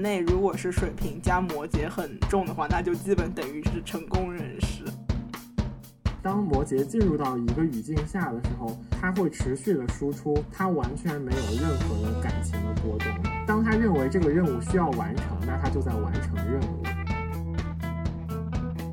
[0.00, 4.84] 内如果是水瓶加摩羯很重的话，那就基本等于是成功人士。
[6.22, 13.06] 当摩羯进入到一个语境下的时候，他会持续的输出，他完全没有任何的感情的波动。
[13.46, 16.82] 当他认为这个任务需要完成，那他就在完成任务。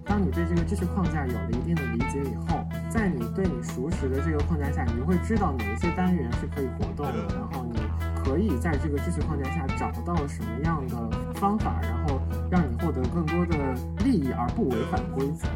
[0.05, 7.79] 当你对这个知识框架有了一定的理解以后，在你对你熟识的这个框架下，你会知道哪一些单元是可以活动的，然后你
[8.23, 13.57] 可以在这个知识框架下找到什么样的方法，然后让你获得更多的
[14.03, 15.47] 利益而不违反规则。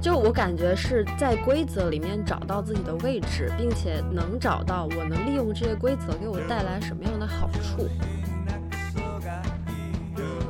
[0.00, 7.88] 就我感觉是在规则里面找到自己的位置，并且能找到我能利用这些规则给我带来什么样的好处。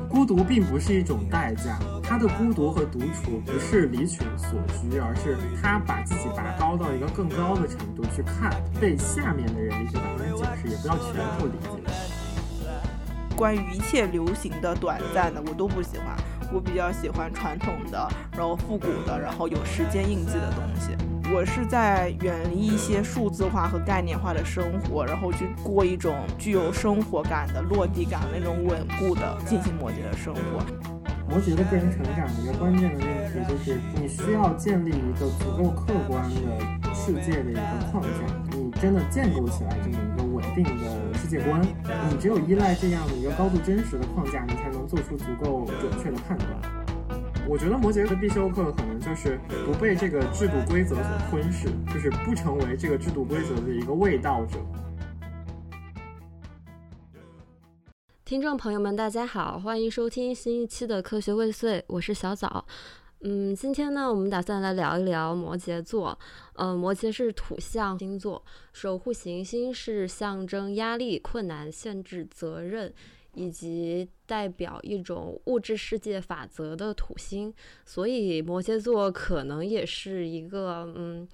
[0.08, 8.50] 孤独并不是一种代价，他的孤独和独处不是离群所居，而是他把自己拔高到一个更高的程度去看，
[8.80, 9.98] 被下面的人理解
[10.66, 11.92] 也不要全部理解。
[13.36, 16.16] 关于一切流行的、短暂的，我都不喜欢。
[16.50, 20.96] 我比较喜欢传统的，然后复古的，然后有时间印记的东西。
[21.30, 30.40] 我是在远离一些数字化和概念化的生活，然后去过一种具有生活感的、落地感那种稳固的进行摩羯的生活。
[31.28, 37.60] 摩羯的个人成长一个关键的问题就是，你需要建立一个足够客观的世界的一个
[37.92, 38.08] 框架，
[38.56, 40.07] 你真的建构起来这个稳
[40.62, 41.60] 定的世界观。
[42.10, 46.48] 你只有依赖这样的一个高度真实的框架，你才能做出足够准确的判断。
[47.48, 54.58] 我觉得摩羯的必修课可能就是不被这个制度规则所吞噬，就是不成为这个制度规则的一个卫道者。
[58.26, 62.66] 听众朋友们，大家好，欢迎收听新一期的科学未遂，我是小枣。
[63.20, 66.16] 嗯，今天呢，我们打算来聊一聊摩羯座。
[66.54, 72.94] 嗯，摩羯是土象星座，守护行星是象征压力、困难、限制、责任，
[73.34, 77.52] 以及代表一种物质世界法则的土星。
[77.84, 81.26] 所以，摩羯座可能也是一个嗯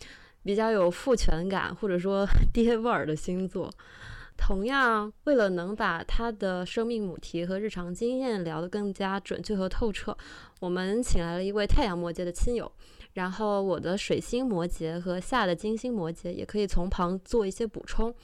[0.43, 3.71] 比较有父权感或者说 爹味儿的星座。
[4.37, 10.17] 同样，为了能把他的生命母题和日常经验聊得更加准确和透彻，
[10.61, 12.71] 我们请来了一位太阳摩羯的亲友，
[13.15, 18.15] 然后我的水星摩羯和夏的金星摩羯也可以从旁做一些补充。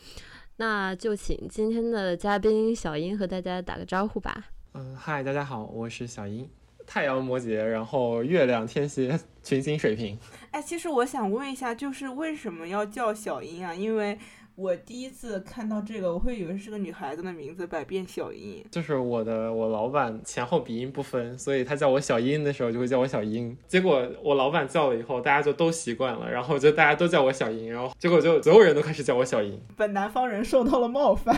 [0.57, 4.45] 那就请今天的嘉宾小英和大家打个招呼吧。
[4.75, 6.47] 嗯，嗨，大家好，我是小英，
[6.87, 10.19] 太阳摩羯，然后月亮天蝎，群星水瓶。
[10.51, 13.75] 哎，其实我想问一下，就是为什么要叫小英啊？
[13.75, 14.19] 因为
[14.61, 18.63] 我第一次看到这个，我会以为是个女孩子的名字，百变小樱。
[18.71, 23.57] 就是我的，我老板前后鼻音不分，所以他叫我小樱的时候就会叫我小樱。
[23.67, 29.59] 结果我老板叫了以后，大家就都习惯了，然后就大家都叫我小樱，然后结果就所有人都开始叫我小樱。
[29.79, 31.35] 本南方人受到了冒犯，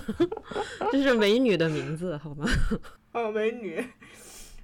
[0.90, 2.46] 这是美女的名字，好吗？
[3.12, 3.84] 哦，美女，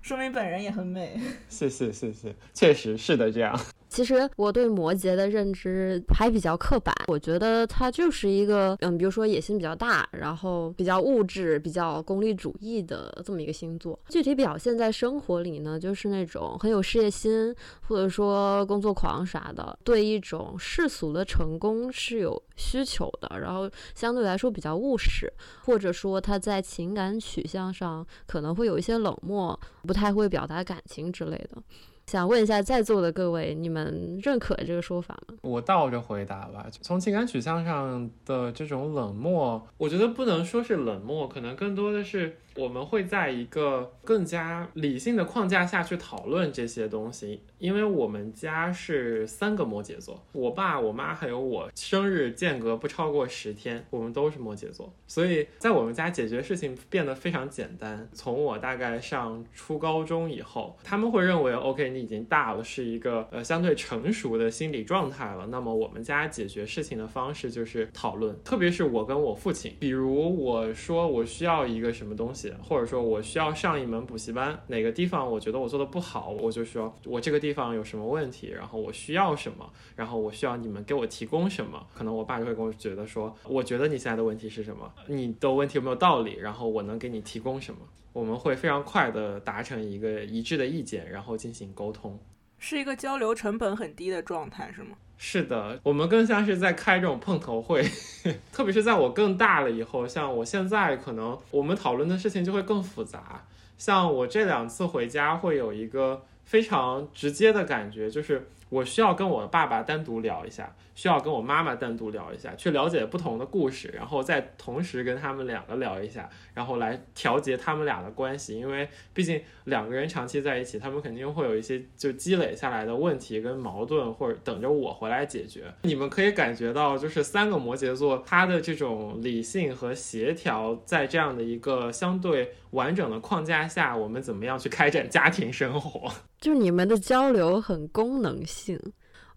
[0.01, 1.21] 说明本人也很美。
[1.51, 3.55] 谢谢谢谢，确实是的，这样。
[3.97, 13.99] 其实我对摩羯的认知还比较刻板，我觉得他就是一个，嗯，比如说野心比较大，然后比较物质、比较功利主义的这么一个星座。
[14.11, 17.57] 具体表现在生活里呢，就是那种很有事业心，
[17.89, 25.33] 或者说工作狂啥的，对一种世俗的成功是有需求的，然后相对来说比较务实，
[25.65, 31.63] 或者说他在情感取向上可能会有一些冷漠，不太会表达感情之类的。
[32.07, 35.35] 想问一下在座的各位，你们认可这个说法吗？
[35.43, 36.65] 我倒着回答吧。
[36.81, 42.37] 从情感取向上的这种冷漠，我觉得不能说是冷漠，可能更多的是。
[42.57, 58.09] 我们会在一个更加理性的框架下去讨论这些东西，因为我们家是三个摩羯座，我爸、我妈还有我，生日间隔不超过十天，我们都是摩羯座，所以在我们家解决事情变得非常简单。
[58.13, 65.47] 从我大概上初高中以后，他们会认为，OK，你已经大了，是一个呃相对成熟的心理状态了。
[65.49, 72.46] 那么我们家解决事情的方式就是讨论，特别是我跟我父亲，比如我说我需要一个什么东西。
[72.63, 81.87] 或者说我需要上一门补习班，哪个地方我觉得我做的不好，我就说我这个地方有什么问题，然后我需要什么，然后我需要你们给我提供什么。
[81.95, 87.81] 可能我爸就会跟我觉得说，我觉得你现在的问题是什么，你的问题有没有道理，然后我能给你提供什么。
[88.13, 92.19] 我们会非常快的达成一个一致的意见，然后进行沟通，
[92.59, 94.97] 是一个交流成本很低的状态，是吗？
[95.19, 97.83] 是的，我们更像是在开这种碰头会，
[98.53, 103.43] 特别是在我更大了以后，像我现在可能我们讨论的事情就会更复杂。
[103.79, 118.59] 像我这两次回家会有一个非常直接的感觉，就是我需要跟我爸爸单独聊一下，需要跟我妈妈单独聊一下，去了解不同的故事，然后再同时跟他们两个聊一下，然后来调节他们俩的关系。
[118.59, 125.65] 因为毕竟两个人长期在一起，他们肯定会有一些就积累下来的问题跟矛盾，或者等着我回来解决。
[125.83, 136.11] 你们可以感觉到，就是三个摩羯座他的这种理性和协调，在这样的一个相对完整的框架下，我们怎么样去开展家庭生活？
[136.41, 138.81] 就你们的交流很功能性，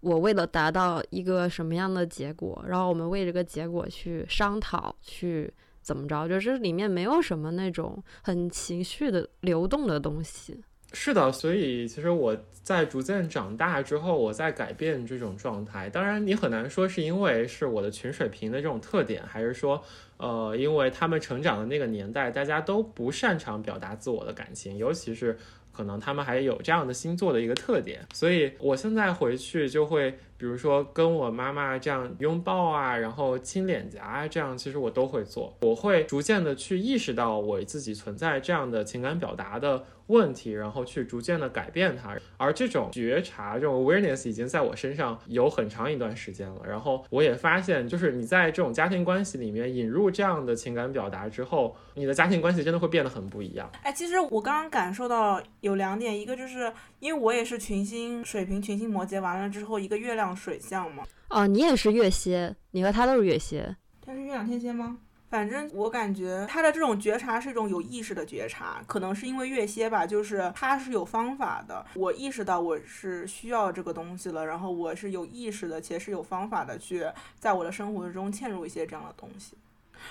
[0.00, 5.52] 我为了达到一个什么样的结果，然后我们为这个结果去商讨，去
[5.82, 10.58] 怎么着，就是里面没有什么那种很情绪的流动的东西。
[10.92, 15.88] 是的，所以其实我在逐渐长大之后，我在改变这种状态。
[15.88, 19.80] 当然，你很难说是因为是我的群水平的这种特点，还是说，
[20.16, 25.38] 呃，因为他们成长的那个年代，大家都不擅长表达自我的感情，尤其是。
[25.72, 35.54] 可能他们还有这样的星座的一个特点，所以我现在回去就会，比如说跟我妈妈这样拥抱啊，然后亲脸颊啊，这样其实我都会做。
[35.60, 42.16] 我会逐渐的去意识到我自己存在这样的情感表达的问题，然后去逐渐的改变它。
[42.38, 46.62] 而这种觉察，这种 awareness 已经在我身上有很长一段时间了。
[46.66, 53.70] 然后我也发现，就是你在这种家庭关系里面引入这样的情感表达之后，你的家庭关系真的会变得很不一样。
[53.82, 55.38] 哎，其实我刚刚感受到。
[55.60, 61.02] 有两点，一个就是因为我也是群星水瓶、群星摩羯，完了之后一个月亮水象嘛。
[61.30, 63.74] 哦，你也是月蝎，你和他都是月蝎。
[64.00, 64.96] 他是月亮天蝎吗？
[65.28, 71.86] 反正我感觉他的这种觉察是一种有意识的觉察，可能是因为月蝎吧，就是他是有方法的。
[71.94, 77.06] 我意识到我是需要这个东西了，然后我是有意识的且是有方法的去
[77.38, 79.56] 在我的生活中嵌入一些这样的东西。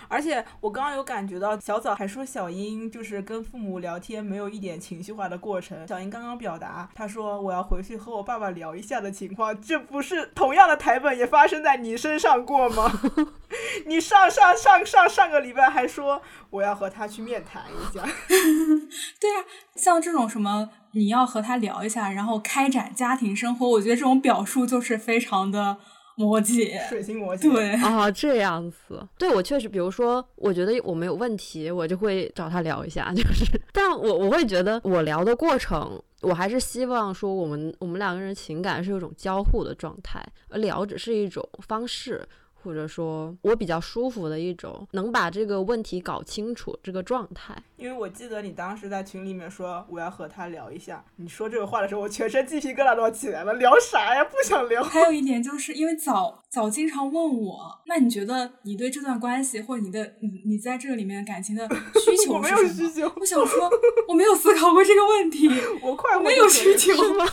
[0.08, 5.88] 而且我刚刚有感觉到，小枣还说小英就是跟父母聊天没有一点情绪化的过程。
[5.88, 12.92] 小英刚刚表达，她说我要回去和我爸爸聊一下的情况，这不是同样的台本也发生在你身上过吗？
[13.86, 18.04] 你上上上上上个礼拜还说我要和他去面谈一下。
[19.20, 19.46] 对啊，
[19.76, 25.78] 像这种什么你要和他聊一下，然后开展家庭生活，我觉得这种表述就是非常的。
[26.20, 27.72] 摩羯，水星摩羯，对。
[27.76, 42.22] 啊，这样子，对我确实，比如说，我觉得我没有问题，我就会找他聊一下， 就是，但我我会觉得，我聊的过程，我还是希望说，我们我们两个人情感是有一种交互的状态，而聊只是一种方式。
[42.64, 47.56] 或者说我比较舒服的一种，能把这个问题搞清楚这个状态。
[47.78, 53.54] 因为我记得你当时在群里面说我要和他聊一下，你说这个话的时候，我全身鸡皮疙瘩都起来了。
[53.54, 54.24] 聊啥呀？
[54.24, 54.84] 不想聊。
[54.84, 62.36] 还有一点就是因为早早经常问我，那你觉得你对这段关系或者你的你你在这里面感情的需求是什么？
[62.36, 63.12] 我没有需求。
[63.16, 63.70] 我想说
[64.08, 65.50] 我没有思考过这个问题。
[65.82, 67.26] 我快没有需求吗？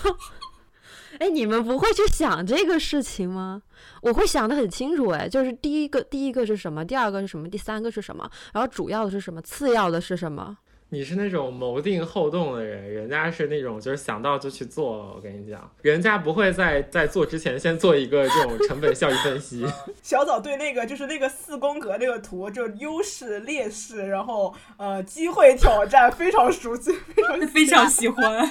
[1.19, 3.63] 哎，你们不会去想这个事情吗？
[4.03, 10.57] 我会想得很清楚，哎，就是第一个，第一个是什么，第二个是什么，第三个是什么，然后主要的是什么，次要的是什么？
[10.91, 15.15] 你是那种谋定后动的人，人家是那种就是想到就去做。
[15.17, 19.67] 我跟你讲，人家不会在在做之前先做一个这种成本效益分析。
[20.01, 28.49] 小枣对那个就是那个四宫格那个图，就优势劣势，然后呃机会挑战非常熟悉，非常 非常喜欢。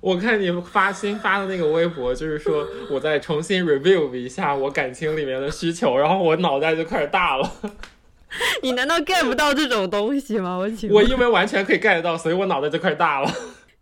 [0.00, 7.52] 我看你发新发的那个微博，就是说我再重新 review 一下我感情里面的需求，然后我脑袋就开始大了。
[8.62, 10.56] 你难道 get 不到这种东西吗？
[10.56, 13.32] 我请我因为完全可以 get 到，所以我脑袋就开始大了。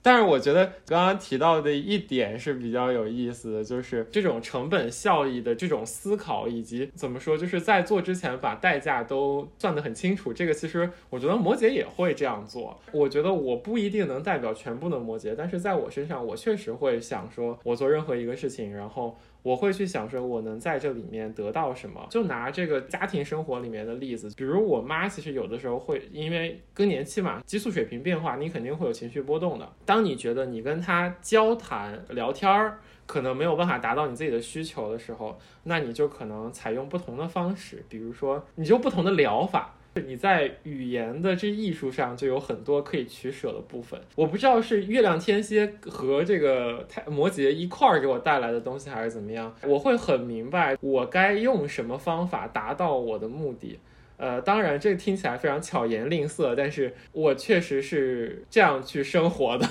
[0.06, 10.32] 但是我觉得刚刚提到的一点是比较有意思的，就是这种成本效益的这种思考，以及怎么说，就是在做之前把代价都算得很清楚。
[10.32, 12.80] 这个其实我觉得摩羯也会这样做。
[12.92, 19.18] 我觉得我不一定能代表全部的摩羯，但是在我身上，我确实会想说，我做任何一个事情，然后。
[19.46, 22.04] 我会去想说，我能在这里面得到什么？
[22.10, 29.72] 就拿这个家庭生活里面的例子，比如我妈，其实有的时候会因为更年期嘛，激素水平变化，你肯定会有情绪波动的。
[29.84, 39.75] 当你觉得你跟她交谈聊天儿，可能没有办法达到你自己的需求的时候，那你就可能采用不同的方式，比如说你就不同的疗法。
[40.02, 44.00] 你在语言的这艺术上就有很多可以取舍的部分。
[44.14, 49.54] 我不知道是月亮天蝎和这个太摩羯一块儿给我带来的东西，还是怎么样。
[49.64, 53.78] 我会很明白我该用什么方法达到我的目的。
[54.18, 59.68] 呃，当然这听起来非常巧言令色，但是我确实是这样去生活的。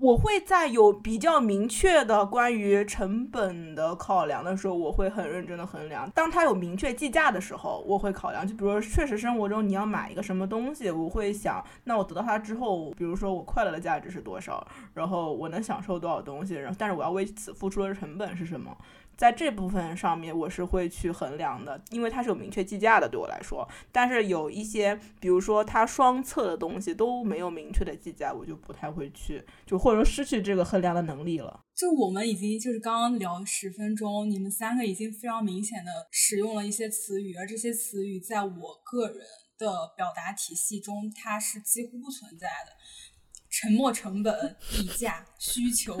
[0.00, 6.10] 我会在有比较明确的关于成本的考量的时候，我会很认真的衡量。
[6.12, 8.46] 当他有明确计价的时候，我会考量。
[8.46, 18.74] 就比如说，确实生活中你要买一个什么东西，我会想，那我得到它之后，比如说我快乐的价值是多少，然后我能享受多少东西，然后但是我要为此付出的成本是什么？
[19.20, 23.68] 在这部分上面，我是会去衡量的，因为它是有明确计价的，对我来说。
[23.92, 31.60] 但是有一些，比如说它双侧的东西都没有明确的计价，我就不太会去，就或者说失去这个衡量的能力了。
[31.74, 39.18] 就我们已经就是刚刚聊十分钟，你们三个已经非常明显的使用了一些词语，而这些词语在我个人
[39.58, 42.72] 的表达体系中，它是几乎不存在的。
[43.50, 46.00] 沉没成本、 溢价、需求、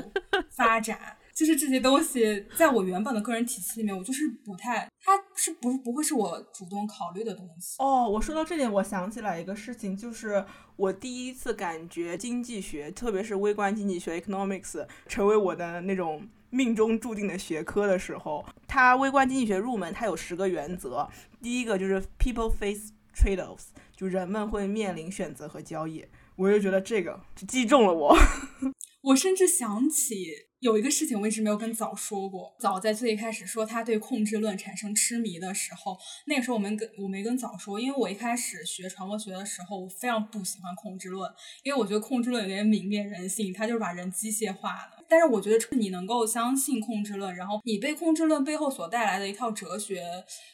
[0.56, 1.18] 发展。
[1.40, 7.76] 就是这些东西，在我原本的个人体系里面，我就是不太，它是不不会是我主动考虑的东西。
[7.78, 10.44] 哦，我说到这点，我想起来一个事情，就是
[10.76, 21.08] 我第一次感觉经济学，特别是微观经济学 （economics） 成为我的那种命中注定的学科的时候，它微观经济学入门，它有十个原则。
[21.40, 26.04] 第一个就是 people face trade-offs，就人们会面临选择和交易。
[26.36, 27.18] 我就觉得这个
[27.48, 28.14] 击中了我。
[29.00, 30.49] 我甚至想起。
[30.60, 32.54] 有一个事情我一直没有跟早说过。
[32.58, 41.30] 早在最一开始说他对控制论产生痴迷的时候，那个时候我没跟我没跟早说，因为我一开始学传播学的时候，我非常不喜欢控制论，
[41.62, 45.02] 因为我觉得控制论有点泯灭人性，它就是把人机械化的。
[45.08, 50.04] 但是我觉得你能够相信控制论，然后你被控制论背后所带来的一套哲学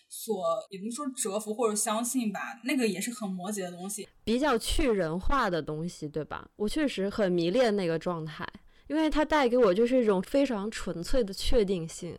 [0.08, 0.36] 所
[0.70, 6.48] 也不能说折服或者相信吧，那个也是很摩羯的东西，比较去人化的东西，对吧？
[6.54, 8.46] 我确实很迷恋那个状态。
[8.88, 12.16] 因为它带给我就是一种非常纯粹的确定性，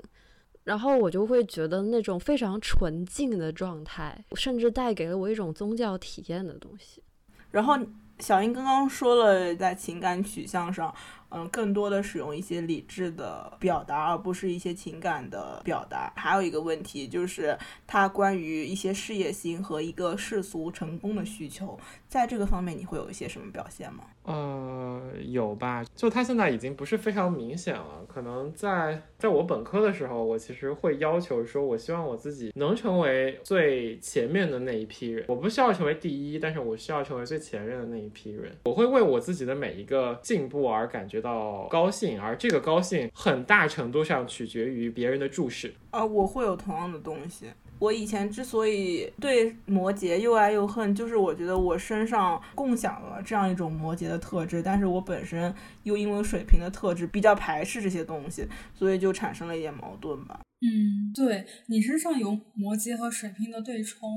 [0.63, 7.01] 然后我就会觉得那种非常纯净的状态，甚至带给了我一种宗教体验的东西。
[7.51, 7.77] 然后
[8.19, 10.93] 小英刚刚说了，在情感取向上。
[11.29, 16.11] 嗯，更多的使用一些理智的表达，而不是一些情感的表达。
[16.15, 24.05] 还有一个问题就是，他关于一些事业心和一个世俗成功的需求，在这个方面你会有一些什么表现吗？
[24.23, 25.83] 呃，有吧。
[25.95, 28.05] 就他现在已经不是非常明显了。
[28.07, 35.25] 可能在在我本科的时候，我其实会要求说，我希望我自己能成为最前面的那一批人。
[35.27, 38.55] 我不需要成为第一，但是我需要成为最前面的那一批人。
[38.63, 41.16] 我会为我自己的每一个进步而感觉。
[41.17, 45.73] 觉到高兴，而这个高兴很大程度上取决于别人的注视。
[45.89, 47.47] 啊，我会有同样的东西。
[47.79, 60.39] 我以前之所以对摩羯又爱又恨，就是我觉得我身上共享了这样一种摩羯的特质，但是我本身又因为水瓶的特质比较排斥这些东西，所以就产生了一点矛盾吧。
[60.59, 64.09] 嗯，对你身上有摩羯和水瓶的对冲。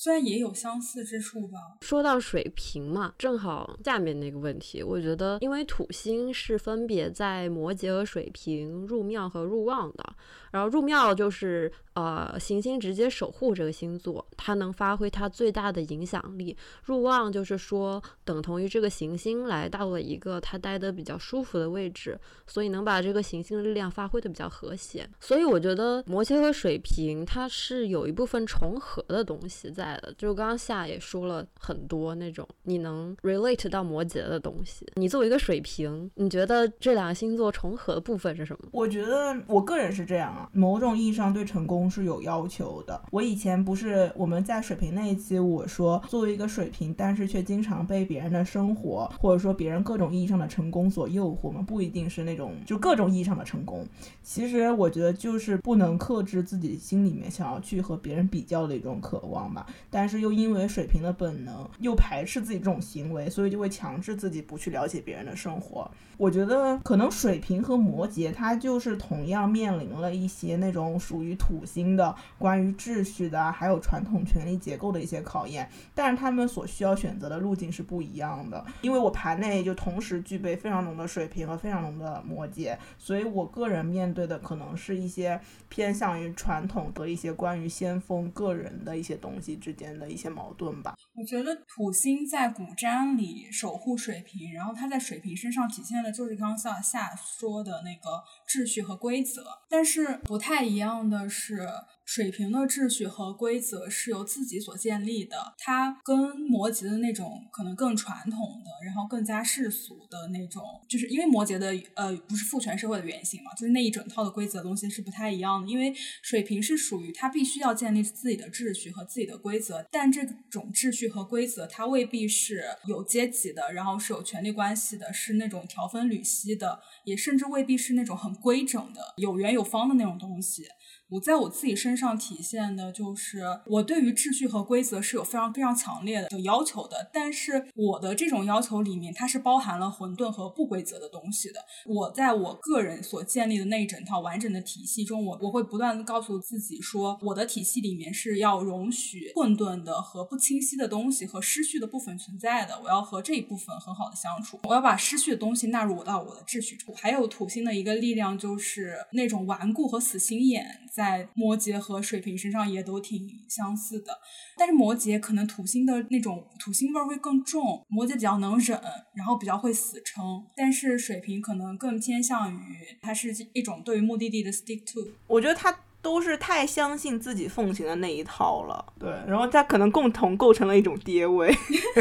[0.00, 1.58] 虽然也有相似之处吧。
[1.80, 10.14] 说到水瓶嘛，正好下面那个问题，我觉得因为土星是分别在摩羯和水瓶入庙和入旺的，
[10.52, 11.72] 然后入庙就是。
[11.98, 16.56] 呃，行星直接守护这个星座，它能发挥它最大的影响力。
[16.84, 25.10] 入旺就是说，等同于这个行星来到了一个它待得比较舒服的位置，所以能把这个行星的力量发挥的比较和谐。
[25.18, 30.14] 所以我觉得摩羯和水瓶它是有一部分重合的东西在的。
[30.16, 34.86] 就刚刚夏也说了很多那种你能 relate 到摩羯的东西。
[34.94, 38.68] 你作为一个水瓶，你觉得这两个星座重合的部分是什么？
[38.70, 41.87] 我觉得我个人是这样啊，某种意义上对成功。
[41.90, 43.00] 是有要求的。
[43.10, 53.86] 我以前不是我们在水瓶那一期，我说作为一个水瓶，但是却经常被别人的生活或者说别人各种意义上的成功所诱惑嘛，不一定是那种就各种意义上的成功。
[54.22, 59.66] 其实我觉得就是不能克制自己心里面想要去和别人比较的一种渴望吧。
[59.90, 65.90] 但是又因为水瓶的本能，又排斥自己这种行为，所以就会强制自己不去了解别人的生活。
[66.16, 78.64] 我觉得可能水瓶和摩羯，它就是同样面临了一些那种属于土星新的关于秩序的，还有传统权力结构的一些考验，但是他们所需要选择的路径是不一样的。
[78.80, 90.96] 因为我盘内就同时具备非常浓的水瓶和非常浓的摩羯，所以我个人面对的可能是一些偏向于传统和一些关于先锋个人的一些东西之间的一些矛盾吧。
[91.14, 96.10] 我觉得土星在古占里守护水瓶，然后它在水瓶身上体现了。
[96.10, 101.68] 就是刚刚下下说的那个秩序和规则，但是不太一样的是，
[102.08, 115.70] 水瓶的秩序和规则是由自己所建立的，它跟摩羯的那种可能更传统的，然后更加世俗的那种，就是因为摩羯的呃不是父权社会的原型嘛，就是那一整套的规则东西是不太一样的。
[115.70, 130.64] 因为水瓶是属于他必须要建立自己的秩序和自己的规则，但这种秩序和规则它未必是有阶级的，然后是有权利关系的，是那种条分缕析的，也甚至未必是那种很规整的、有圆有方的那种东西。
[131.10, 137.08] 我在我自己身上体现的就是，我对于秩序和规则是有非常非常强烈的要求的。
[137.10, 141.60] 但是我的这种要求里面，它是包含了混沌和不规则的东西的。
[141.86, 152.78] 我在我个人所建立的那一整套完整的体系中，我我会不断的告诉自己说，我的体系里面是要容许混沌的和不清晰的东西和失序的部分存在的。
[152.84, 156.94] 我要和这一部分很好的相处，我要把失去的东西纳入我到我的秩序中。
[156.94, 160.66] 还有土星的一个力量就是那种顽固和死心眼。
[160.98, 164.12] 在摩羯和水瓶身上也都挺相似的，
[164.56, 168.76] 但是摩羯可能土星的那种土星味儿会更重，摩羯比较能忍，
[169.14, 172.58] 然后比较会死撑，但是水瓶可能更偏向于
[173.00, 175.08] 它是一种对于目的地的 stick to。
[175.28, 181.54] 我觉得他都是太相信自己奉行的那一套了，对，然后他可能共同构成了一种爹味。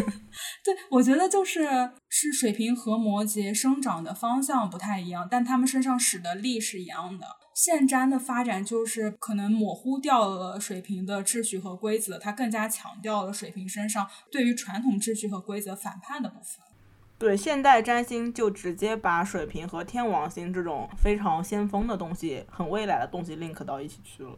[0.66, 1.68] 对，我觉得就是
[2.10, 7.28] 是水瓶和摩羯生长的方向不太一样，但他们身上使的力是一样的。
[7.58, 16.64] 现占的发展就是可能模糊掉了水瓶的秩序和规则，它更加强调了水瓶身上对于传统秩序和规则反叛的部分。
[17.18, 24.38] 对，现代占星就直接把水瓶和天王星这种非常先锋的东西、很未来的东西 link 到一起去了。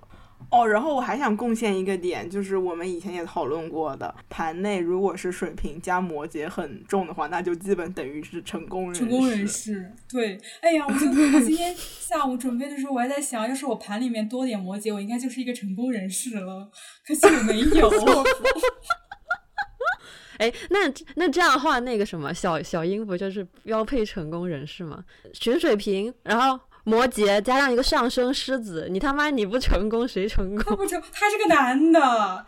[0.51, 9.00] 哦，然后我还想贡献一个点，就是我们以前也讨论过的，盘内如果是水瓶加摩羯很重的话，那就基本等于是成功人士。
[9.00, 10.41] 成功人士，对。
[10.62, 10.98] 哎呀，我 我
[11.41, 16.72] 今天下午准备的时候，我还在想，要是我盘里面多点摩羯，我应该就是一个成功人士了。
[17.05, 17.88] 可惜我没有。
[20.39, 20.79] 哎，那
[21.15, 25.03] 那这样的话，那个什么小小英不就是标配成功人士吗？
[25.34, 26.60] 选水瓶，然后。
[26.89, 30.63] 摩羯加上一个上升狮子，你他妈你不成功谁成功？
[30.65, 32.48] 他不成，他是个男的。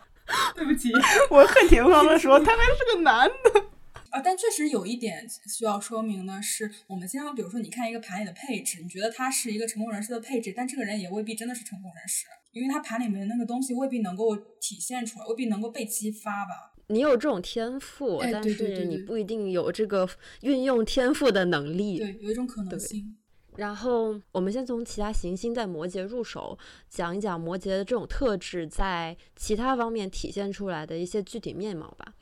[0.54, 0.90] 对不起，
[1.30, 3.64] 我恨铁方的说他还是个男的。
[4.10, 16.72] 啊，但确实有一点需要说明的是，我们经常比如说你看一个盘里的配置，你觉得他是一个成功人士的配置，但这个人也未必真的是成功人士，因为他盘里面那个东西未必能够体现出来，未必能够被激发吧。
[16.88, 20.08] 你有这种天赋，但是你不一定有这个
[20.42, 21.98] 运用天赋的能力。
[21.98, 23.16] 对，有一种可能性。
[23.56, 32.14] 然后我们先从其他行星在摩羯入手，讲一讲摩羯的这种特质在其他方面体现出来的一些具体面貌吧。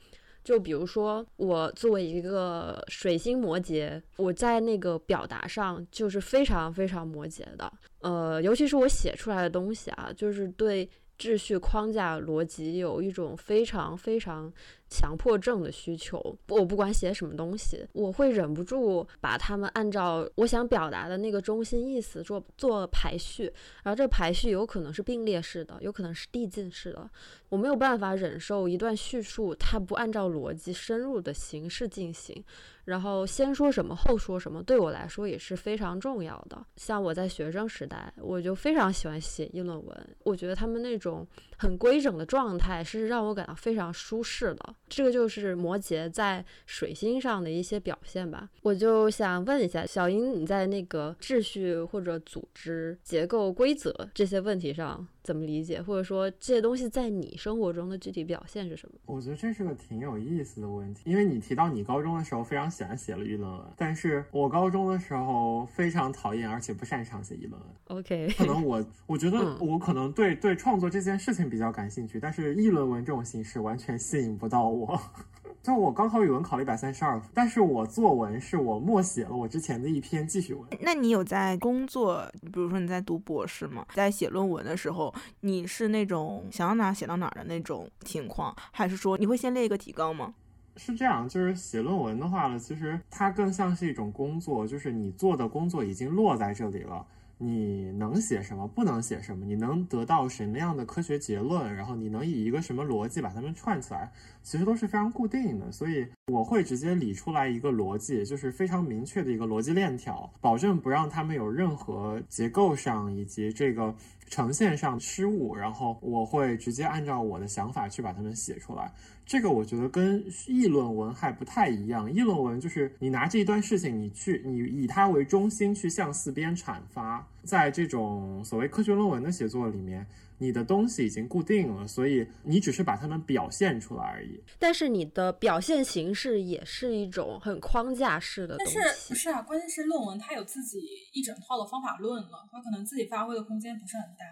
[0.43, 7.71] 就比如说，我作为一个水星摩羯，我在那个表达上就是非常非常摩羯的。
[7.99, 14.51] 呃，尤其是我写出来的东西啊，就是对秩序、框架、逻辑有一种非常非常。
[14.91, 23.45] 强迫症的需求，我不管写什么东西，我会忍不住把它们按照我想表达的那个中心意思做做排序，
[23.83, 27.09] 然后这排序有可能是并列式的，有可能是递进式的。
[27.47, 32.43] 我没有办法忍受一段叙述它不按照逻辑深入的形式进行，
[32.83, 36.65] 然后先说什么后说什么，对我来说也是非常重要的。
[36.75, 41.25] 像我在学生时代，我就非常喜欢写议论文，我觉得他们那种
[41.61, 44.75] 很规整的状态是让我感到非常舒适的。
[44.89, 48.49] 这个就是摩羯在水星上的一些表现吧。
[48.63, 58.95] 我就想问一下小英，你在那个秩序或者组织结构、规则这些问题上怎么理解，或者说这些东西在你生活中的具体表现是什么？
[59.05, 67.61] 我觉得这是个挺有意思的问题，因为你提到你高中的时候非常喜欢写了议论文，但是我高中的时候非常讨厌而且不擅长写议论文。
[67.99, 74.71] OK， 可能我我觉得我可能对对创作这件事情比较感兴趣，但是议论文这种形式完全吸引不到我。
[74.71, 74.99] 我，
[75.61, 80.63] 就我高考语文考了一百三十二分，但是我作文是我默写了我之前的一篇记叙文。
[80.79, 83.85] 那你有在工作，比如说你在读博士吗？
[83.93, 85.10] 在写论文的时候，
[85.41, 90.33] 你是那种想要哪写到哪的那种情况，还是说你会先列一个提纲吗？
[90.77, 97.05] 是这样，就是写论文的话呢，其实它更像是一种工作，就是你做的工作已经落在这里了。
[97.43, 99.43] 你能写什么，不能写什么？
[99.45, 101.75] 你能得到什么样的科学结论？
[101.75, 104.11] 然后你能以一个什么逻辑把它们串起来？
[104.43, 113.93] 其实都是非常固定的，所以我会直接理出来一个逻辑，就是非常明确的一个逻辑链条，保证不让他们有任何结构上以及这个
[114.29, 115.55] 呈现上失误。
[115.55, 118.91] 然后我会直接按照我的想法去把它们写出来。
[119.23, 122.11] 这个我觉得跟议论文还不太一样。
[122.11, 127.25] 议论文就是你拿这一段事情，你去你以它为中心去向四边阐发。
[127.43, 130.05] 在这种所谓科学论文的写作里面，
[130.41, 134.43] 你的东西已经固定了，所以你只是把它们表现出来而已。
[134.57, 138.79] 但是你的表现形式也是一种很框架式的东但西。
[138.81, 139.43] 是不是啊？
[139.43, 140.79] 关键是论文它有自己
[141.13, 144.25] 一整套的方法论了，它可能自己发挥的空间不是很大。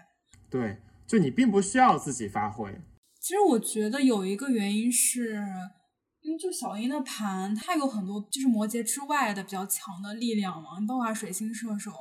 [0.50, 2.68] 对，就你并不需要自己发挥。
[3.20, 5.40] 其实我觉得有一个原因是，
[6.22, 11.92] 因为就小樱的盘，它有很多就是摩羯之外的比较强的力量嘛，你包括水星射手，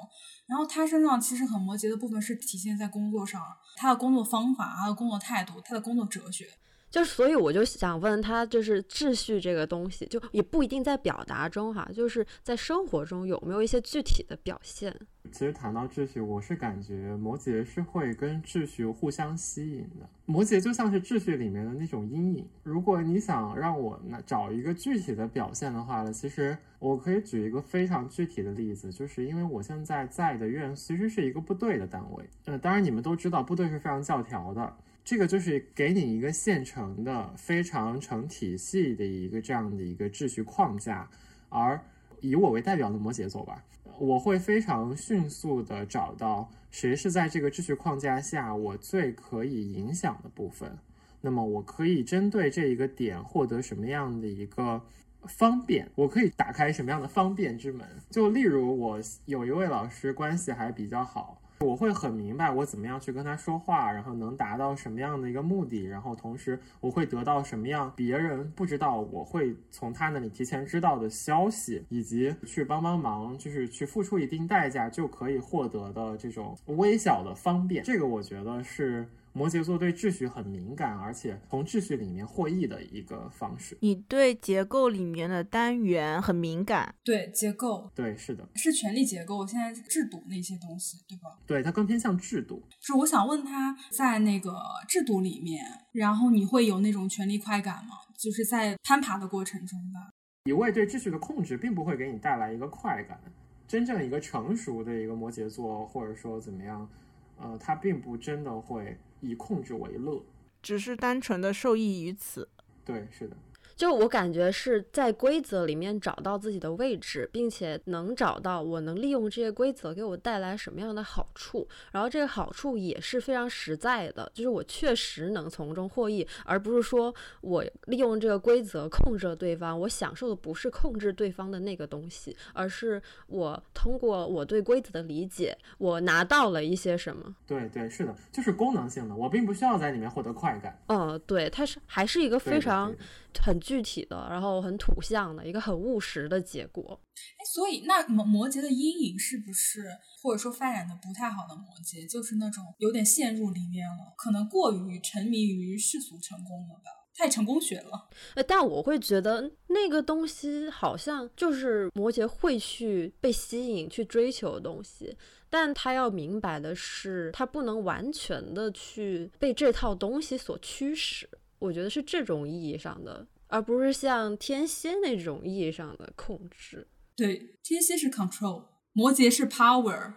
[0.49, 3.39] 然后他身上其实很摩羯的部分是体现在工作上，
[3.75, 6.47] 他的工作方法、他的工作态度、他的工作哲学。
[6.89, 14.95] 就所以我就想问他，就是秩序这个东西，就也不一定在表达中哈，就是在生活中有没有一些具体的表现？
[15.31, 20.09] 其实谈到秩序，我是感觉摩羯是会跟秩序互相吸引的。
[20.25, 22.47] 摩羯就像是秩序里面的那种阴影。
[22.63, 32.27] 如果你想让我那找一个具体的表现的话呢，其实我可以举一个非常具体的例子，就是因为我现在在的院其实是一个部队的单位。
[32.45, 34.73] 呃，当然你们都知道，部队是非常教条的。
[35.09, 41.09] 这个就是给你一个现成的、非常成体系的一个这样的一个秩序框架，
[41.49, 41.81] 而
[42.21, 43.65] 以我为代表的摩羯座吧，
[43.97, 50.77] 我会非常迅速的找到谁是在这个秩序框架下我最可以影响的部分，
[51.21, 54.79] 那么我可以针对这一个点获得什么样的一个
[55.23, 57.83] 方便，我可以打开什么样的方便之门。
[58.11, 61.38] 就例如我有一位老师关系还比较好。
[61.65, 77.83] 我会很明白我怎么样去跟他说话，然后能达到什么样的一个目的，然后同时我会得到什么样别人不知道，我会从他那里提前知道的消息，以及去帮帮忙，就是去付出一定代价就可以获得的这种微小的方便。
[77.83, 79.05] 这个我觉得是。
[79.31, 83.77] 摩羯座对秩序很敏感，而且从秩序里面获益的一个方式。
[83.81, 91.37] 你对结构里面的单元很敏感，对结构，对，是的，是权力结构，现在制度那些东西，对吧？
[91.45, 92.63] 对，它更偏向制度。
[92.81, 94.51] 是我想问他在那个
[94.87, 95.63] 制度里面，
[95.93, 97.91] 然后你会有那种权力快感吗？
[98.17, 100.11] 就是在攀爬的过程中吧。
[100.45, 103.19] 一味对秩序的控制，并不会给你带来一个快感。
[103.67, 106.89] 真正一个成熟的一个摩羯座，或者说怎么样，
[107.37, 108.97] 呃，他并不真的会。
[109.21, 110.23] 以控制为乐，
[110.61, 112.49] 只是单纯的受益于此。
[112.85, 113.35] 对，是的。
[113.79, 137.33] 就我感觉是在规则里面找到自己的位置，并且能找到我能利用这些规则给我带来什么样的好处，然后这个好处也是非常实在的，就是我确实能从中获益，而不是说我利用这个规则控制了对方，我享受的不是控制对方的那个东西，而是我通过我对规则的理解，我拿到了一些什么。
[137.47, 140.77] 对对，是的，就是功能性的，我并不需要在里面获得快感。
[140.87, 142.93] 嗯，对，它是还是一个非常。
[143.41, 146.99] 很具体的，然后很土象的一个很务实的结果。
[147.37, 149.89] 哎，所以那摩摩羯的阴影是不是，
[150.23, 158.09] 或者说发展的不太好的摩羯，就是那种有点陷入里面了，可能过于沉迷于世俗成功了吧，太成功学了。
[158.35, 165.17] 呃，但我会觉得那个东西好像就是摩羯会去被吸引、去追求的东西，
[165.49, 171.29] 但他要明白的是，他不能完全的去被这套东西所驱使。
[171.59, 176.87] 我觉得是这种意义上的，而不是像天蝎那种意义上的控制。
[177.15, 180.13] 对，天蝎是 control，摩羯是 power。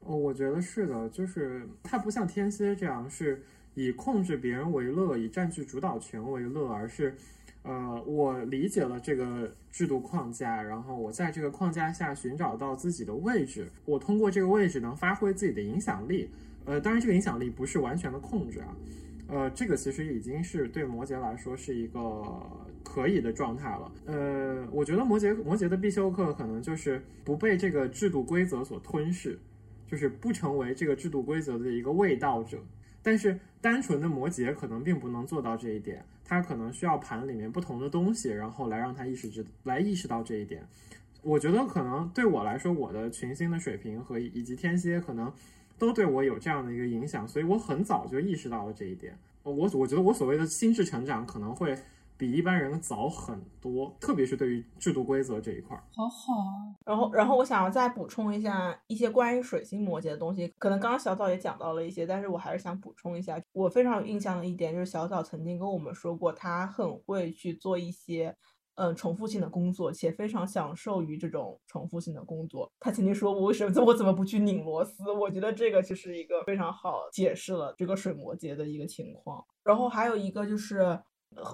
[0.00, 7.16] 哦，我觉得是的，就是它不像天蝎这样是以控制别人为乐，以占据主导权为乐，而是，
[7.62, 16.28] 呃，我理解了这个制度框架，然后我在这个框架下寻找到自己的位置，我通过这个位置能发挥自己的影响力。
[16.64, 18.76] 呃，当然这个影响力不是完全的控制啊。
[19.28, 22.22] 呃，这个其实已经是对摩羯来说是一个
[22.82, 23.92] 可以的状态了。
[24.04, 29.38] 呃，我觉得摩羯摩羯的必修课可能就是不被这个制度规则所吞噬，
[29.86, 32.58] 就是不成为这个制度规则的一个味道者。
[33.02, 40.62] 但是单纯的摩羯可能并不能做到这一点，他可能需要盘里面不同的东西，然后来让他意识知来意识到这一点。
[41.22, 45.32] 我觉得可能对我来说，我的群星的水平和以及天蝎可能。
[45.78, 49.16] 都对我有这样的一个影响，所以我很早就意识到了这一点。
[49.42, 51.76] 我我觉得我所谓的心智成长可能会
[52.16, 55.76] 比一般人早很多，特别是对于制度规则这一块。
[55.90, 56.70] 好好啊。
[56.84, 60.52] 然后，然后我想要再补充一下一些关于水星摩羯的东西。
[60.58, 63.40] 可能刚刚小枣也讲到了一些，但是我还是想补充一下。
[63.52, 68.36] 我非常有印象的一点就是小枣曾经跟我们说过，他很会去做一些。
[68.76, 72.72] 嗯，重复性的工作，且非常享受于这种重复性的工作。
[72.80, 79.44] 他曾经说：“我为什么 我怎么不去拧螺丝？”我觉得这个就是一个非常好解释了这个水摩羯的一个情况。
[79.62, 80.98] 然后还有一个就是，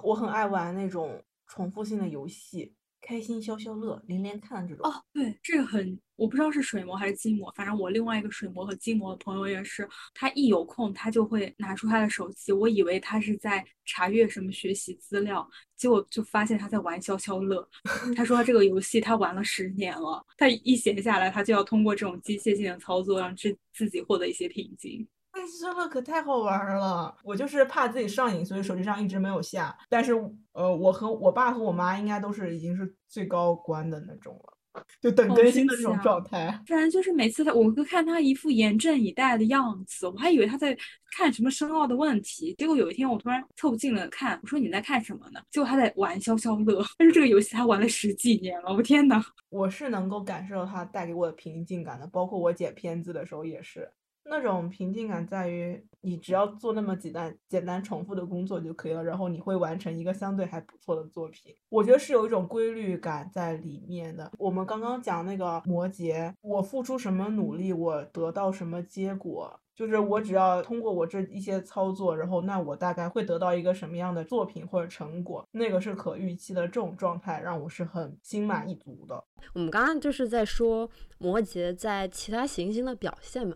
[0.03, 2.73] 我很爱玩那种重复性的游戏
[3.09, 4.87] 开心消消乐，连连看这种。
[4.87, 17.67] 哦，对，这个很，我不知道是水魔还是金魔，反正我另外一个水魔和金魔的朋友也是，他一有空他就会拿出他的手机，我以为他是在查阅什么学习资料，结果就发现他在玩消消乐。
[18.15, 25.07] 他说这个游戏他玩了十年了，他一闲下来他就要通过这种机械性的操作让自自己获得一些平静。
[25.47, 29.77] 消消乐可太好玩了，我就是怕自己上瘾，所以手机上一直没有下。
[29.89, 30.13] 但是，
[30.53, 36.61] 呃，我和我爸和我妈应该都是已经是最高关的那种了，就等更新的这种状态。
[36.67, 40.77] 不然就是每次他，我都看他一副严阵以待的样子，我还以为他在
[41.17, 42.53] 看什么深奥的问题。
[42.57, 45.39] 结果有一天我突然凑近了看，我说你在看什么呢？
[45.49, 46.83] 结果他在玩消消乐。
[46.97, 49.23] 但是这个游戏他玩了十几年了，我天呐！
[49.49, 53.89] 我是能够感受到他带给我的平静感的，包括我剪片子的时候也是。
[54.29, 61.53] 那种平静感在于，你只要做那么几单简单重复的工作就可以了，然后你会完成一个相对还不错的作品。
[61.69, 64.31] 我觉得是有一种规律感在里面的。
[64.37, 76.67] 我们刚刚讲那个摩羯，我付出什么努力，我得到什么结果，就是我只要通过我这一些操作，然后那我大概会得到一个什么样的作品或者成果，那个是可预期的。
[76.69, 79.23] 这种状态让我是很心满意足的。
[79.53, 80.87] 我们刚刚就是在说
[81.17, 83.55] 摩羯在其他行星的表现嘛。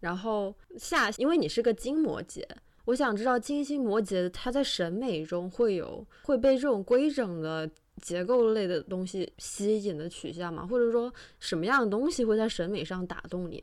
[0.00, 2.42] 然后下，因为你是个金摩羯，
[2.84, 7.68] 我想知道金星摩羯它在审美中会有会被这种规整的
[8.02, 10.66] 结构类的东西吸引的取向吗？
[10.66, 13.62] 或者说什么样的东西会在审美上打动你？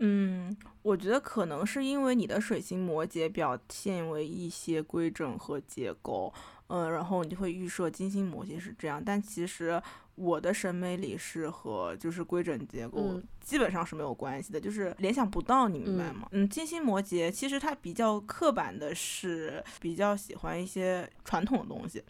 [0.00, 6.32] 嗯，我觉得可能是因为你的水星摩羯表现为一些规整和结构，
[6.66, 9.80] 嗯，然后你就会预设金星摩羯是这样，但其实。
[10.20, 16.28] 我的审美里是和就是规整结构基本上是没有关系的，就是联想不到，你明白吗？
[16.32, 22.04] 嗯，金星摩羯其实它比较刻板的是比较喜欢一些传统的东西，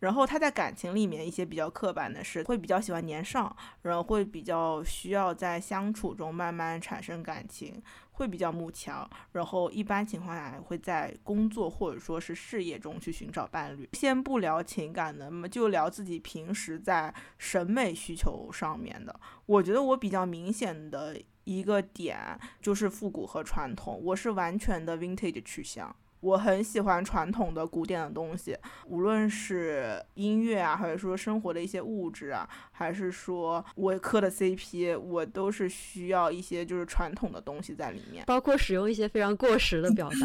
[0.00, 7.80] 然后他在感情里面一些比较刻板的是会比较喜欢年上，然后会比较需要在相处中慢慢产生感情。
[8.12, 13.88] 会比较慕强，然后一般情况下会在工作或者说是事业中去寻找伴侣。
[13.94, 19.18] 先不聊情感的，那么就聊自己平时在审美需求上面的。
[19.46, 25.94] 我觉得我比较明显的一个点就是复古和传统，我是完全的 vintage 取向。
[26.22, 28.56] 我很喜欢传统的古典的东西，
[28.86, 40.16] 无论是音乐啊，还是说生活的一些物质啊，还是说我磕的 CP，我都是需要一些就是传统的东西在里面，包括使用一些非常过时的表达。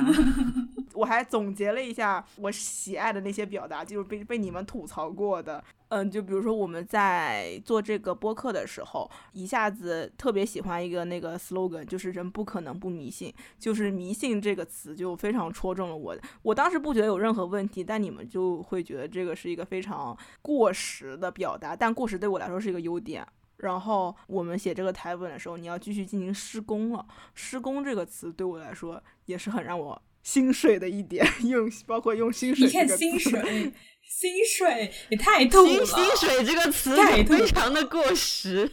[0.93, 5.63] 我还总结了一下我喜爱的那些表达，就是被被你们吐槽过的。
[5.89, 16.17] 嗯，就比如说我们在做这个播客的时候，一下子特别喜欢一个那个 slogan，就是“人不可能不迷信”，就是“迷信”这个词就非常戳中了我。
[16.41, 21.73] 我当时不觉得有任何问题，但你们就会觉得这个是一个非常过时的表达。
[21.73, 23.25] 但过时对我来说是一个优点。
[23.57, 27.03] 然后我们写这个台本的时候，你要继续进行施工了。
[27.33, 32.67] 施工这个词对我来说也是很让我心水的一点，用包括用薪水。
[32.67, 33.71] 你看薪水。
[34.03, 38.69] 薪水也太土了，薪水这个词非常的过时。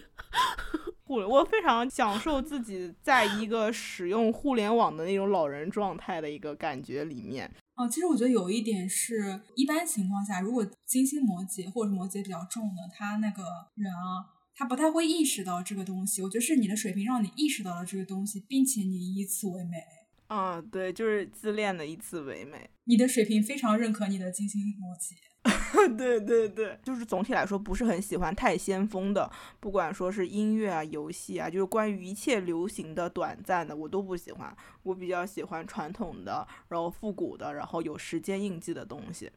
[1.07, 7.49] 互，我非常享受自己在一个使用互联网的那种老人状态的一个感觉里面。
[7.77, 13.43] 哦，其实我觉得有一点是一般情况下，如果金星摩羯或者摩羯比较重的，他那个
[13.77, 16.23] 人啊，他不太会意识到这个东西。
[16.23, 19.79] 我觉得是你的水平让你意识到了这个东西，并且你以此为美。
[20.27, 22.71] 啊，对，就是自恋的一次唯美。
[22.85, 25.17] 你的水平非常认可你的金星逻辑。
[25.99, 34.57] 对对对，就是总体来说不是很喜欢太先锋的，不管说是音乐啊、游戏啊，就是关于一切流行的、短暂的，我都不喜欢。
[34.83, 39.31] 我比较喜欢传统的，然后复古的，然后有时间印记的东西。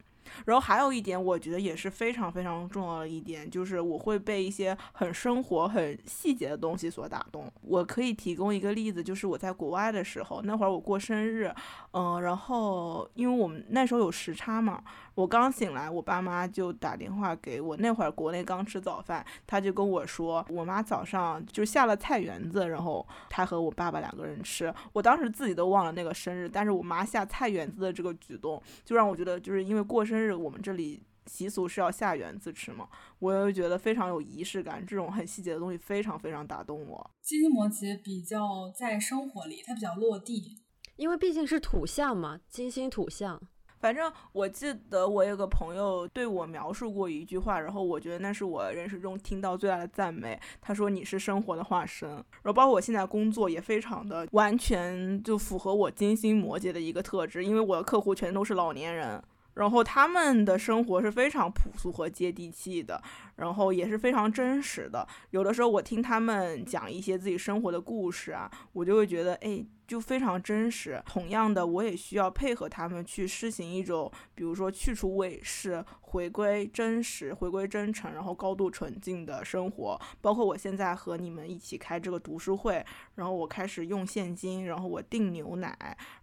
[0.45, 7.51] 然后还有一点，我觉得也是非常非常重要的一点，就是我会被一些很生活、很细节的东西所打动。
[7.61, 11.53] 我可以提供一个例子，就是我在国外的时候，那会儿我过生日，
[11.91, 14.83] 嗯，然后因为我们那时候有时差嘛。
[15.17, 17.75] 我刚醒来，我爸妈就打电话给我。
[17.77, 24.71] 那会儿国内刚吃早饭，他就跟我说，我妈早上就下了菜园子，然后他和我爸爸两个人吃。
[24.93, 37.10] 我当时自己都忘了那个生日，但是我妈下菜园子的这个举动，就让我觉得，就是因为过生日，我们这里习俗是要下园子吃嘛，我又觉得非常有仪式感，这种很细节的东西非常非常打动我。
[37.23, 40.60] 金星摩羯比较在生活里，它比较落地，
[40.95, 43.41] 因为毕竟是土象嘛，金星土象。
[43.79, 50.39] 反正我记得我有个朋友对我描述过一句话，然后我觉得那是我人生中听到最大的赞美。
[50.61, 59.21] 他说你是生活的化身，然后包括我现在工作也非常的完全就符合我金星摩羯的一个特质，因为我的客户全都是老年人。
[59.53, 63.01] 然后他们的生活是非常朴素和接地气的，
[63.38, 65.08] 然后也是非常真实的。
[65.32, 69.65] 有的时候我听他们讲一些自己生活的故事啊，我就会觉得，哎。
[69.88, 71.02] 就非常真实。
[71.06, 79.97] 同样的，我也需要配合他们去施行一种，比如说去除伪饰，回归真实，回归真诚，然后高度纯净的生活。
[80.19, 85.73] 包括我现在和你们一起开这个读书会，然后我开始用现金，然后我订牛奶，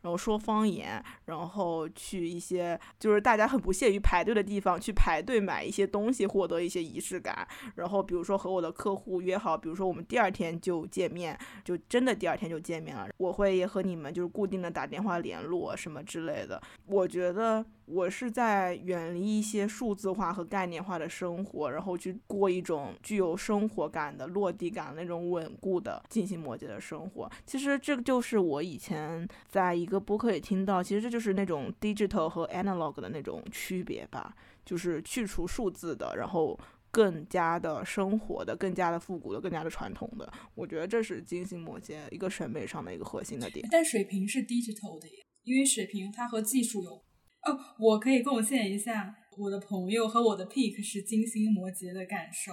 [0.02, 7.46] 然后说方言，然后去一些就是大家很不屑于排队的地方去排队买一些东西，获得一些仪质感。
[7.76, 13.08] 然后比如说和我的客户约好，比如说我们第二天就见面，就真的第二天就见面了。
[13.16, 13.54] 我会。
[13.54, 16.60] 也和你们就是固定的打电话联络什么之类的。
[16.86, 27.30] 我觉得我是在远离一些数字化和概念化的生活，然后去过一种具有生活感的落地感那种稳固的进行摩羯的生活。
[27.46, 36.58] 其实这个就是我以前在一个播客里听到，其实这就是那种 digital 和 analog 的那种区别吧，就是去除数字的，然后。
[36.94, 43.66] 更加的生活的，更加的复古的，更加的传统的，我觉得这是金星摩羯一个审美上的一个核心的点。
[43.70, 45.08] 但水瓶是 digital 的，
[45.42, 46.92] 因为水瓶它和技术有。
[46.92, 52.52] 哦，我可以贡献一下我的朋友和我的 pick 是金星摩羯的感受。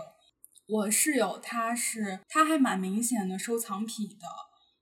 [0.67, 4.25] 我室友他是，他还蛮明显的收藏癖的，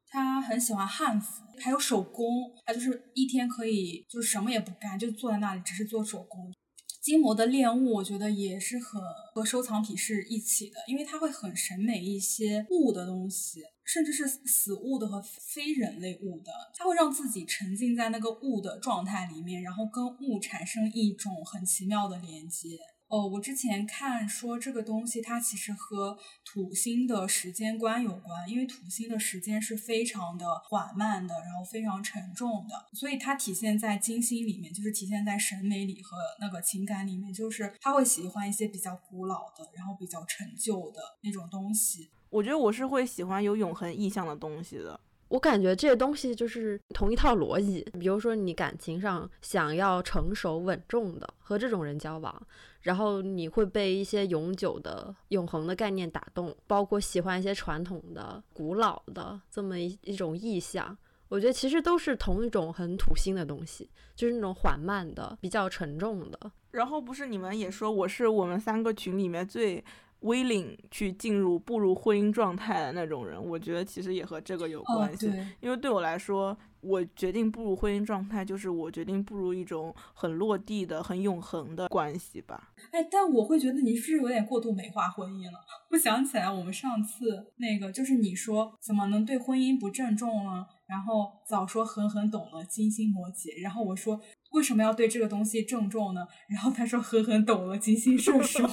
[0.08, 2.26] 他很喜欢汉服，还有手工，
[2.66, 6.52] 他就是一天可以就什么也不干，就坐在那里只是做手工。
[7.02, 9.00] 金膜的恋物，我觉得也是和
[9.34, 22.78] 和收藏品是一起的，因为它会很审美一些物的东西，甚至是死物的和非人类物的，它会让自己沉浸在那个物的状态里面，然后跟物产生一种很奇妙的连接。
[23.10, 42.12] 哦，我之前看说这个东西它其实和土星的时间观有关，因为土星的时间是非常的缓慢的，然后非常沉重的，所以它体现在金星里面，就是体现在审美里和那个情感里面，就是他会喜欢一些比较古老的，然后比较陈旧的那种东西。
[42.30, 45.00] 我觉得我是会喜欢有永恒意象的东西的。
[45.30, 52.48] 我感觉这些东西就是同一套逻辑，比如说你感情上想要成熟稳重的和这种人交往，
[52.82, 60.98] 然后你会被一些永久的、永恒的概念打动，包括喜欢一些传统的、古老的这么一一种意象。
[61.28, 66.52] 我觉得其实都是同一种很土星的东西，就是那种缓慢的、比较沉重的。
[66.72, 69.84] 然后不是你们也说我是我们三个群里面最。
[70.22, 75.32] Willing 去进入步入婚姻状态的那种人，我觉得其实也和这个有关系。
[75.62, 82.72] 因为对我来说，我决定步入婚姻状态，就是我决定步入一种很落地的、很永恒的关系吧。
[82.92, 85.60] 哎，但我会觉得你是不是有点过度美化婚姻了？
[85.92, 90.66] 我想起来，我们上次那个就是你说怎么能对婚姻不郑重呢？
[90.88, 94.20] 然后早说狠狠懂了金星摩羯，然后我说
[94.52, 96.28] 为什么要对这个东西郑重呢？
[96.50, 98.68] 然后他说狠狠懂了金星 射手。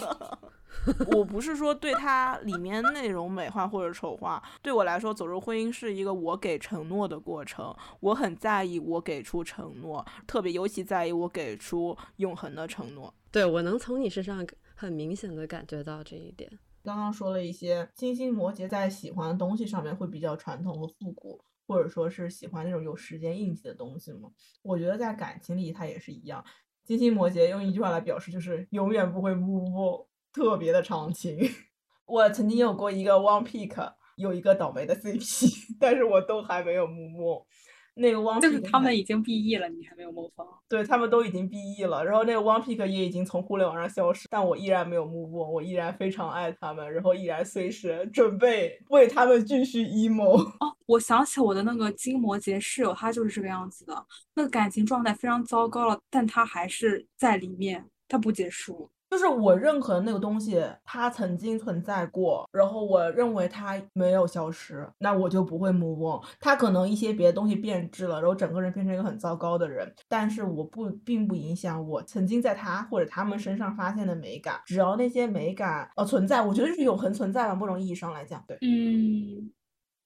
[1.16, 7.74] 我不是说对它里面内容美化或者丑化，对我来说，走入婚姻是一个我给承诺的过程。
[8.00, 13.12] 我很在意我给出承诺，特别尤其在意我给出永恒的承诺。
[13.32, 16.50] 对我能从你身上很明显的感觉到这一点。
[16.84, 24.30] 刚刚说了一些金星摩羯在喜欢的东西上面会比较传统和复古，或者说是喜欢那种有时间印记的东西吗？
[24.62, 26.44] 我觉得在感情里它也是一样。
[26.84, 30.06] 金星摩羯用一句话来表示就是永远不会 move。
[30.36, 31.38] 特别的长情，
[32.04, 33.74] 我曾经有过一个 one pick，
[34.16, 37.46] 有一个倒霉的 CP， 但是我都还没有木木。
[37.94, 40.46] 那个 one pick 就是他们已经 BE 了，你还没有木方。
[40.68, 50.42] 对他们都已经 BE 了，然后那个 one pick 也已经从互联网上消失，但我依然没有木木，我依然非常爱他们，然后依然随时准备为他们继续 emo。
[50.60, 58.90] 哦，我想起我的那个金摩羯室友，他就是这个样子的，那个感情状态非常糟糕了，但他还是在里面，他不结束。
[59.16, 66.22] 就是我认可的那个东西，它曾经存在过，然后我认为它没有消失，那我就不会 move on。
[66.38, 74.60] 它可能一些别的东西变质了，然后整个人变成一个很糟糕的人，但是我不并不影响我曾经在他或者他们身上发现的美感。
[74.66, 79.50] 只要那些美感呃存在，我觉得是永恒存在吧，某种意义上来讲，对，嗯，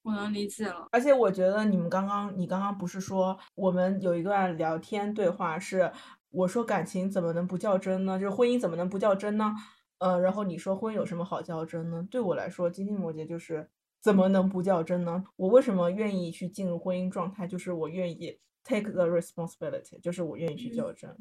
[0.03, 0.87] 我能理解了。
[0.93, 5.91] 而且我觉得你们刚刚，你刚刚不是说我们有一段聊天对话是。
[6.31, 8.19] 我说感情怎么能不较真呢？
[8.19, 9.53] 就是婚姻怎么能不较真呢？
[9.99, 12.07] 呃，然后你说婚姻有什么好较真呢？
[12.09, 13.69] 对我来说，金星摩羯就是
[14.01, 15.23] 怎么能不较真呢？
[15.35, 17.45] 我为什么愿意去进入婚姻状态？
[17.45, 21.15] 就是我愿意 take the responsibility，就是我愿意去较真。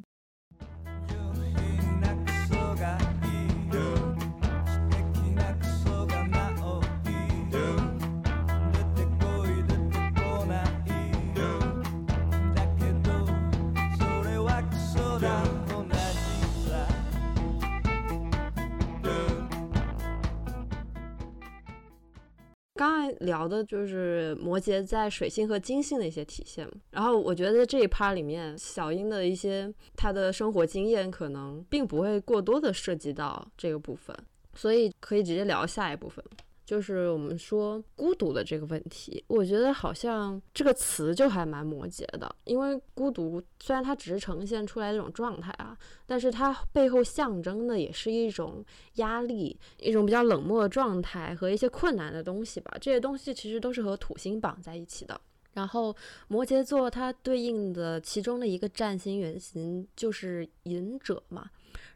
[22.81, 34.17] 刚才聊的就是摩羯在水星和金星的一些体现，然后我觉得这一趴里面，小英的一些她的生活经验可能并不会过多的涉及到这个部分，
[34.55, 36.25] 所以可以直接聊下一部分。
[36.71, 48.65] 就是我们说孤独的这个问题，我觉得好像这个词就还蛮摩羯的，因为孤独虽然它只是呈现出来这种状态啊，但是它背后象征的也是一种
[48.95, 52.71] 压力，一种比较冷漠的状态和一些困难的东西吧。
[52.81, 55.21] 这些东西其实都是和土星绑在一起的。
[55.55, 55.93] 然后
[56.29, 61.51] 摩羯座它对应的其中的一个占星原型就是隐者嘛。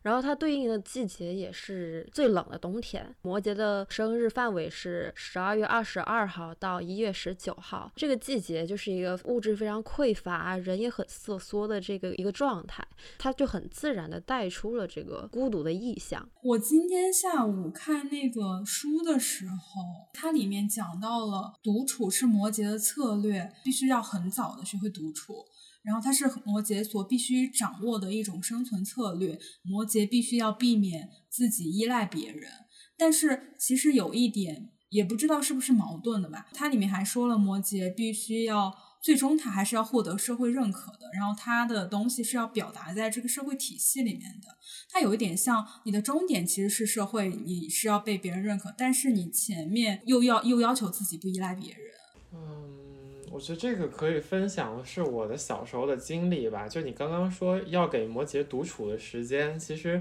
[0.04, 3.14] 然后它对应的季节也是最冷的冬天。
[3.22, 12.86] 摩羯的生日范围是十二月二十二号到一月十九号，这个季节就是一个物质非常匮乏，人也很瑟缩的这个一个状态，
[13.16, 16.28] 它就很自然的带出了这个孤独的意象。
[16.42, 25.46] 我今天下午看那个书的时候，它里面讲到了独处是摩羯的策略，必须要很早的学会独处。
[25.84, 32.50] 然后它是摩羯所必须掌握的一种生存策略，摩羯必须要避免自己依赖别人。
[32.96, 36.46] 但是其实有一点，也不知道是不是矛盾的吧？
[36.52, 44.56] 它里面还说了，摩羯必须要最终他还是要获得社会认可的，然后他的东西是要表达在这个社会体系里面的。
[44.88, 51.80] 它有一点像你的终点其实是社会，你是要被别人认可，但是你前面又要又要求自己不依赖别人。
[52.32, 52.83] 嗯。
[53.34, 56.68] 我觉得这个可以分享的是我的小时候的经历吧。
[56.68, 60.00] 就你刚刚说要给摩羯独处的时间，其实，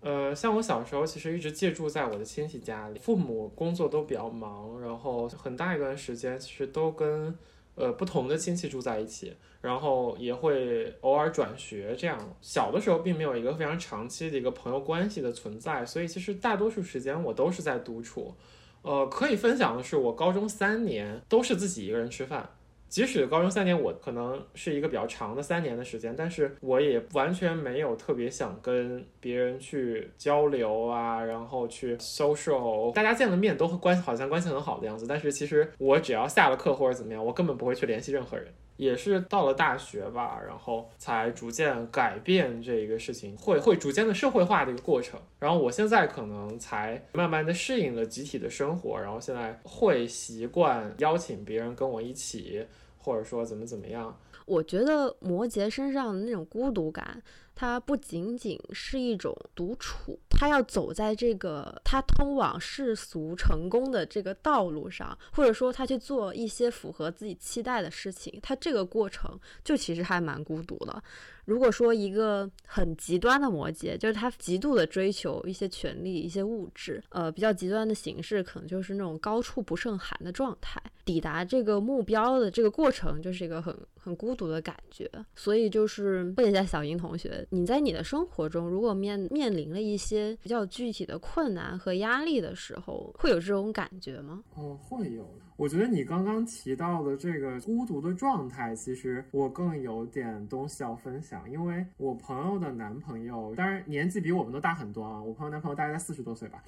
[0.00, 7.32] 呃，像我小时候其实一直借住在我的亲戚家里，父母工作都比较忙，然后很大一段时间其实都跟
[7.76, 12.18] 呃不同的亲戚住在一起，然后也会偶尔转学这样。
[12.40, 18.34] 小的时候并没有一个非常长期的一个朋友关系的存在，所以其实大多数时间我都是在独处。
[18.82, 22.48] 呃，可以分享的是，我高中三年都是自己一个人吃饭。
[22.88, 32.92] 即使高中三年，我可能是一个比较长的三年的时间，但是我也完全没有特别想跟别人去交流啊，然后去 social。
[32.92, 38.46] 大家见了面都关好像关系很好的样子，但是其实我只要下了课或者怎么样，我根本不会去联系任何人。
[38.76, 45.20] 也是到了大学吧，然后才逐渐改变这一个事情，会会逐渐的社会化的一个过程。
[45.38, 52.66] 然后我现在可能才慢慢的适应了集体的生活，然后现在会习惯邀请别人跟我一起，
[52.98, 54.16] 或者说怎么怎么样。
[54.44, 57.22] 我觉得摩羯身上的那种孤独感。
[57.56, 71.02] 它不仅仅是一种独处，他要走在这个他通往世俗成功的这个道路上，或者说他去做一些符合自己期待的事情，他这个过程就其实还蛮孤独的。
[71.46, 80.82] 如果说一个很极端的摩羯，就是他极度的追求一些权利、一些物质，呃，比较极端的形式，可能就是那种高处不胜寒的状态。
[81.04, 85.08] 抵达这个目标的这个过程，就是一个很很孤独的感觉。
[85.36, 94.42] 所以就是问一下小英同学，你在你的生活中，如果面面临了一些比较具体的困难和压力的时候，会有这种感觉吗？
[94.56, 95.24] 哦，会有。
[95.56, 105.22] 我觉得你刚刚提到的这个孤独的状态，其实我更有点东西要分享，因为我朋友的男朋友，当然年纪比我们都大很多啊。
[105.22, 106.62] 我朋友男朋友大概在四十多岁吧，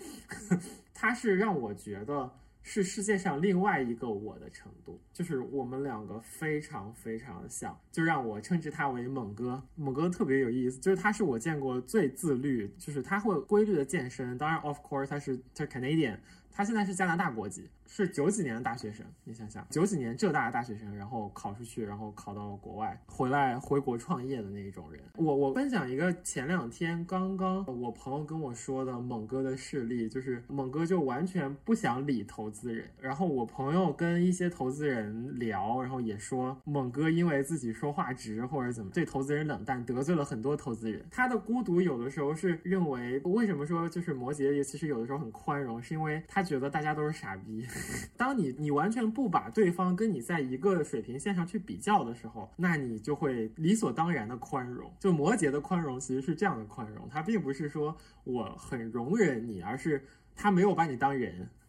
[0.92, 2.30] 他是让我觉得
[2.62, 9.62] 是世界上另外一个我的程度，就是我们两个非常非常像，就让我称之他为猛哥。
[9.74, 14.36] 猛哥特别有意思，就是他是我见过最自律，就是他会规律的健身。
[14.36, 16.18] 当然，of course，他是他是 Canadian，
[16.50, 17.68] 他现在是加拿大国籍。
[17.91, 25.01] 是九几年的大学生，你想想，九几年浙大的大学生，然后考出去，然后考到国外，回来回国创业的那一种人。
[25.16, 32.89] 我我分享一个前两天刚刚我朋友跟我说的猛哥的事例，就是猛哥就完全不想理投资人。
[33.01, 41.03] 然后我朋友跟一些投资人聊，然后也说猛哥因为自己说话直或者怎么对投资人冷淡，得罪了很多投资人。
[41.11, 47.66] 他的孤独有的时候是认为，为什么说就是摩羯其实有的时候很宽容，是因为他觉得大家都是傻逼。
[48.16, 54.92] 当你你完全不把对方跟你在一个水平线上去比较的时候，那你就会理所当然的宽容。
[54.98, 60.04] 就摩羯的宽容其实是这样的宽容，他并不是说我很容忍你，而是
[60.34, 61.48] 他没有把你当人，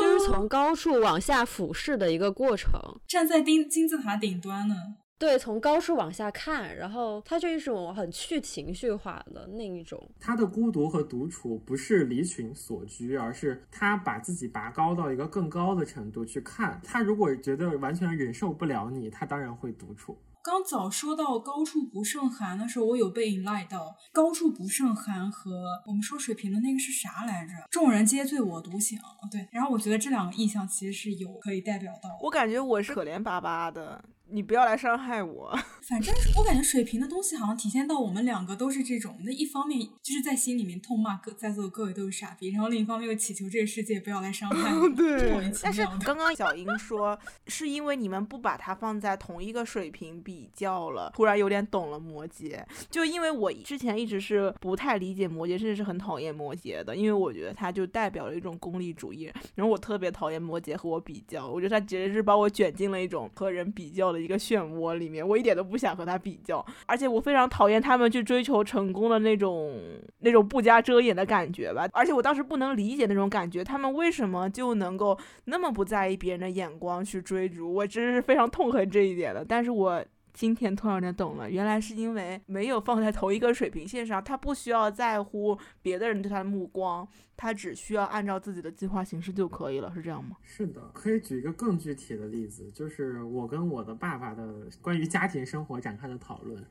[0.00, 4.74] 就是从高处往下俯视的一个过程，站在金金字塔顶端呢。
[5.22, 10.10] 对，从高处往下看，然后他就一种很去情绪化的那一种。
[10.18, 16.80] 他的孤独和独处不是离群所居，而是他把自己拔高到一个更高的程度去看。
[16.82, 20.18] 他如果觉得完全忍受不了你，他当然会独处。
[20.42, 25.52] 刚早说到高处不胜寒的时候，我有被引赖到高处不胜寒和
[25.86, 27.52] 我们说水平的那个是啥来着？
[27.70, 28.98] 众人皆醉我独醒。
[29.30, 32.10] 对，然后我觉得这两个意象其实是有可以代表到。
[32.20, 34.04] 我感觉我是可怜巴巴的。
[34.32, 35.56] 你不要来伤害我。
[35.82, 39.18] 反正我感觉水平的东西好像体现到我们两个都是这种。
[39.24, 44.88] 那一方面就是在心里面痛骂各在座的各位都是傻逼，然后另一方面又祈求这个世界不要来伤害我。
[44.96, 45.52] 对。
[45.62, 47.18] 但是刚刚小英说
[47.48, 52.64] 是因为你们不把它放在同一个水平比较了，突然有点懂了摩羯。
[52.88, 59.30] 就因为我之前一直是不太理解摩羯，甚至是很讨厌摩羯的，因为我觉得他就代表了一种功利主义。
[59.56, 64.21] 然后我特别讨厌摩羯和我比较，我觉得他简直是把我卷进了一种和人比较的。
[64.22, 69.74] 一个漩涡里面，我一点都不想和他比较，而且我非常讨厌他们去追求成功的那种
[70.20, 71.88] 那种不加遮掩的感觉吧。
[71.92, 77.74] 而且我当时不能理解那种感觉，他们为什么就能够那么不在意别人的眼光去追逐？
[77.74, 79.44] 我真是非常痛恨这一点的。
[79.44, 80.02] 但是我。
[80.32, 87.06] 今天突然间懂了，原来是因为没有放在同一个水平线上，他不需要在乎别的人对他的目光，
[87.36, 90.36] 他只需要按照自己的计划行事就可以了，是这样吗？
[90.42, 96.64] 是的，可以举一个更具体的例子，就是我跟我的爸爸的关于家庭生活展开的讨论，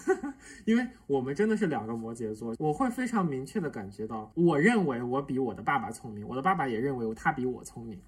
[0.66, 7.98] 因为我们真的是两个摩羯座，我会非常明确的感觉到，我认为我比我的爸爸聪明，我的爸爸也认为他比我聪明。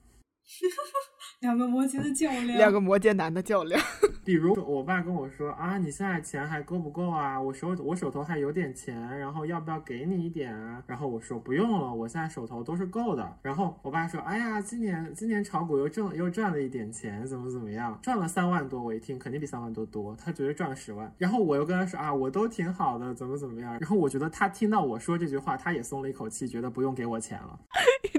[1.41, 3.81] 两个摩羯的较量，两个摩羯男的较量。
[4.25, 7.41] 比如我爸跟我说啊，你现在钱还够不够啊？
[7.41, 10.83] 我手我手头还有点钱，然后要不要给你一点啊？
[10.87, 13.39] 然后我说不用了，我现在手头都是够的。
[13.41, 17.99] 然后我爸说，哎呀，今年今年炒股又挣又赚了一点钱，怎么怎么样？
[18.03, 21.11] 赚了三万多，我一听肯定比三万多多，他觉得赚了十万。
[21.17, 23.79] 然后我又跟他说啊，我都挺好的，怎么怎么样？
[23.81, 27.59] 然后我觉得他听到我说这句话，他也松了一口气，觉得不用给我钱了。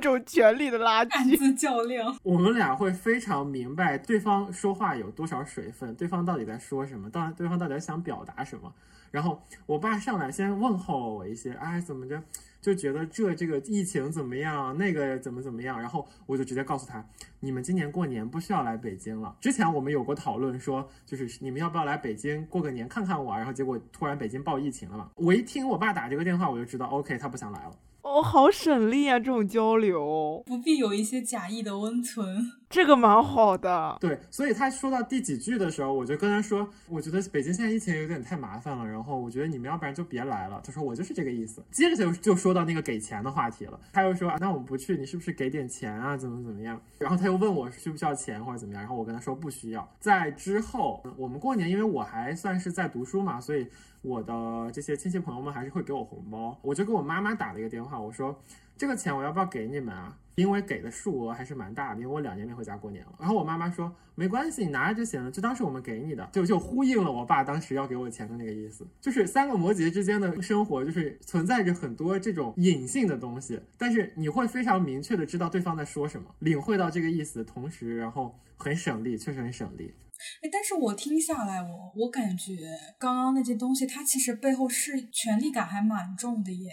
[0.02, 2.18] 一种权力的垃圾，暗自较量。
[2.26, 8.74] 我们俩会非常明白对方说话有多少水分，对方到底在说什么，到对方到底想表达什么。
[9.12, 12.20] 然后我爸上来先问候了我一些，哎，怎么着，
[12.60, 15.80] 就觉得这这个疫情怎么样，那个怎么怎么样。
[15.80, 17.06] 然后我就直接告诉他，
[17.40, 19.36] 你们今年过年不需要来北京了。
[19.40, 23.38] 之前我们有过讨论，说就是你们要不要来北京过个年看看我。
[23.38, 25.12] 然后结果突然北京报疫情了嘛。
[25.14, 27.76] 我一听我爸打这个电话，我就知道，OK，他不想来了。
[28.04, 29.20] 哦，好省力啊！
[29.20, 33.98] 这种交流不必有一些假意的温存，这个蛮好的。
[34.00, 40.62] 对，所以他说到第几句的时候，我就跟他说，我觉得北京现在疫情有点太麻烦了，然后我觉得你们要不然就别来了。
[40.66, 41.62] 他说我就是这个意思。
[41.70, 46.16] 接着就就说到那个给钱的话题了，他又说啊那我们不去，你是不是给点钱啊？
[46.16, 46.82] 怎么怎么样？
[46.98, 48.82] 然后他又问我需不需要钱或者怎么样？
[48.82, 49.88] 然后我跟他说不需要。
[50.00, 53.68] 在之后，我们过年，因为我还算是在读书嘛，所以。
[54.04, 58.36] 我的这些亲戚朋友们还是会给我红包，我就给我妈妈打了一个电话，我说
[58.76, 60.18] 这个钱我要不要给你们啊？
[60.36, 63.14] 因为给的数额还是蛮大的，因为我两年没回家过年了。
[63.20, 68.88] 然后我妈妈说没关系，你拿着就行了，就当是我们给你的，就就呼应了我爸当时要给我钱的那个意思。
[69.00, 79.94] 就是三个摩羯之间的生活，就是存在着很多这种隐性的东西，但是你会非常明确的知道对方在说什么，领会到这个意思，同时然后很省力，确实很省力。
[80.44, 82.54] 哎，但是我听下来，我我感觉
[83.00, 86.70] 刚刚那些东西，它其实背后是权力感还蛮重的耶。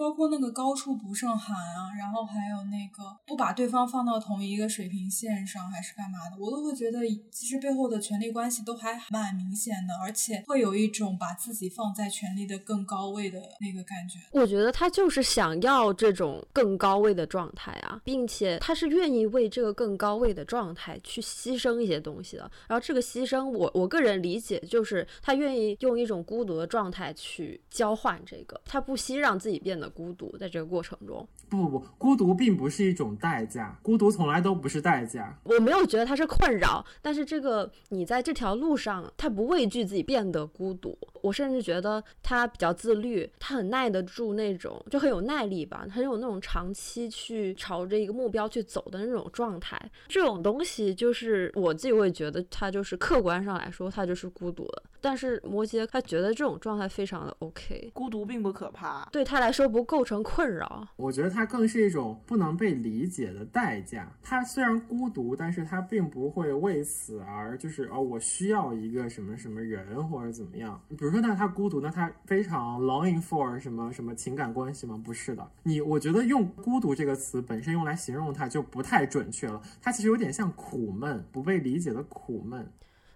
[0.00, 14.18] 包括那个高处不胜寒啊，然后还有那个不把对方放到同一个水平线上，还是干嘛的，我都会觉得其实背后的权力关系都还蛮明显的，而且会有一种把自己放在权力的更高位的那个感觉。
[14.32, 22.50] 我觉得他就是想要这种更高位的状态啊，并且他是愿意为这个更高位的状态去牺牲一些东西的。
[22.66, 29.89] 然后这个牺牲，我我个人理解就是他愿意用一种孤独的状态去交换这个，他不惜让自己变得。
[29.90, 35.36] 孤独在这个过程中，不不不，孤独并不是一种代价，孤独从来都不是代价。
[35.44, 40.96] 我没有觉得它是困扰，但是这个你在这条路上，他不畏惧自己变得孤独。
[41.22, 49.78] 我甚至觉得他比较自律，他很耐得住那种，就很有耐力吧，很有那种长期去朝着一个目标去走的那种状态。
[50.08, 54.82] 这种东西就是我自己会觉得，他就是客观上来说，他就是孤独的。
[55.02, 60.86] 但是摩羯他觉得这种状态非常的 OK，孤独并不可怕，对他来说不构成困扰。
[60.96, 64.10] 我觉得它更是一种不能被理解的代价。
[64.22, 70.80] 他虽然孤独，但是他并不会为此而就是哦，我需要一个什么什么人或者怎么样。
[70.88, 75.00] 比如说，那他孤独，那他非常 longing for 什么什么情感关系吗？
[75.04, 79.60] 不是的，你我觉得用孤独这个词本身用来形容他就不太准确了。
[79.80, 82.66] 他其实有点像苦闷，不被理解的苦闷。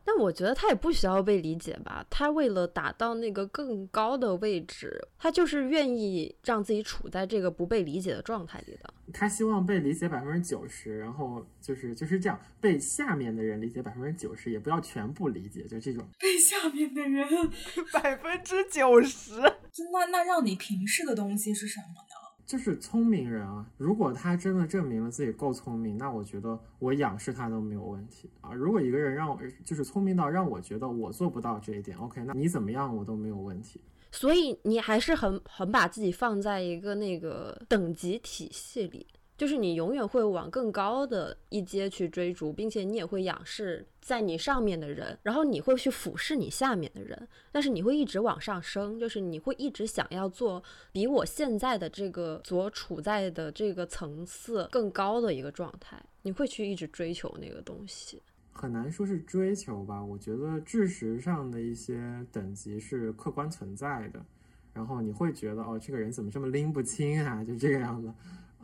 [0.04, 8.92] 但我觉得他也不需要被理解吧，他为了达到那个更高的位置，他就是愿意让自己处在这个不被理解的状态里的。
[9.12, 16.06] 他希望被理解百分之九十，然后就是就是这样，被下面的人理解百分之九十，也不要全部理解，就这种。
[16.20, 17.26] 被下面的人
[17.92, 19.32] 百分之九十。
[19.92, 22.13] 那那让你平视的东西是什么呢？
[22.54, 23.66] 就是聪明人啊！
[23.76, 28.52] 如果他真的证明了自己够聪明，那我觉得我仰视他都没有问题啊。
[28.52, 33.80] 如果一个人让我就是聪明到让我觉得我做不到这一点，OK，那你怎么样我都没有问题。
[34.12, 39.04] 所以你还是很很把自己放在一个那个等级体系里。
[39.44, 58.22] 就是你永远会往更高的一阶去追逐，并且你也会仰视在你上面的人，然后你会去俯视你下面的人，但是你会一直往上升，就是你会一直想要做比我现在的这个所处在的这个层次更高的一个状态，你会去一直追求那个东西。
[58.50, 64.24] 很难说是追求吧，我觉得知识上的一些等级是客观存在的，
[64.72, 68.10] 然后你会觉得哦，这个人怎么这么拎不清啊，就这个样子。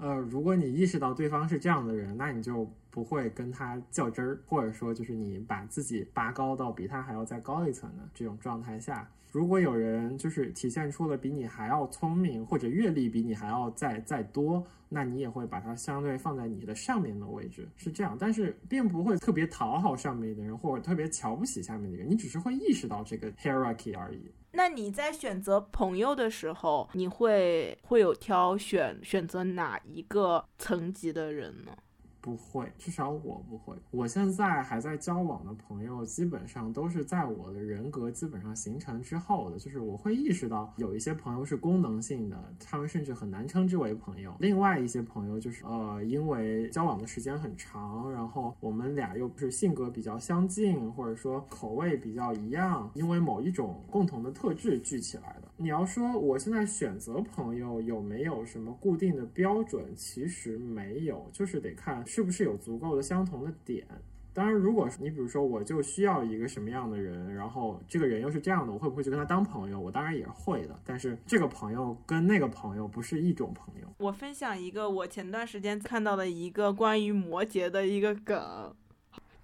[0.00, 18.16] 呃，如果你意识到对方是这样的人，那你就不会跟他较真儿，或者说就是你把自己拔高到比他还要再高一层的这种状态下，如果有人就是体现出了比你还要聪明，或者阅历比你还要再再多，那你也会把他相对放在你的上面的位置，是这样。
[18.18, 24.30] 但是并不会特别讨好上面的人，或者特别瞧不起下面的人，你只是会意识到这个 hierarchy 而已。
[24.52, 31.76] 那你在选择朋友的时候，你会会有挑选选择哪一个层级的人呢？
[32.20, 33.74] 不会，至少我不会。
[33.90, 39.58] 我现在还在交往的朋友，基本上都是在我的人格基本上形成之后的。
[39.58, 44.34] 就是我会意识到有一些朋友是功能性的，他们甚至很难称之为朋友。
[44.38, 55.49] 另外一些朋友就是呃，因为交往的时间很长，然后我们俩又不是性格比较相近，或者说口味比较一样，因为某一种共同的特质聚起来的。
[55.62, 59.94] 你要说我现在选择朋友有没有什么固定的标准？
[59.94, 62.02] 其实没有，就是得看。
[62.06, 63.86] 是不是有足够的相同的点？
[64.32, 69.78] 当然，如果你比如说，我就需要一个什么样的人，然后这个人又是这样的，我会不会去跟他当朋友？
[69.78, 70.80] 我当然也会的。
[70.82, 73.86] 但是这个朋友跟那个朋友不是一种朋友。
[73.98, 78.74] 我分享一个我前段时间看到的一个关于摩羯的一个梗：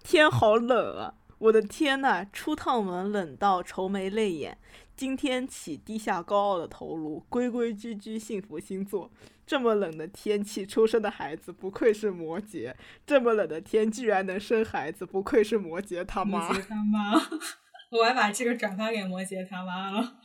[0.03, 1.13] 天好冷啊！
[1.37, 4.57] 我的天呐，出趟门冷到愁眉泪眼。
[4.97, 9.11] 今天起低下高傲的头颅，规规矩矩幸福星座。
[9.45, 12.75] 这么冷的天气出生的孩子，不愧是摩羯。
[13.05, 16.51] 这么冷的天，居然能生孩子，不愧是摩羯他妈。
[16.51, 17.13] 摩羯他妈，
[17.95, 20.17] 我还把这个转发给摩羯他妈了。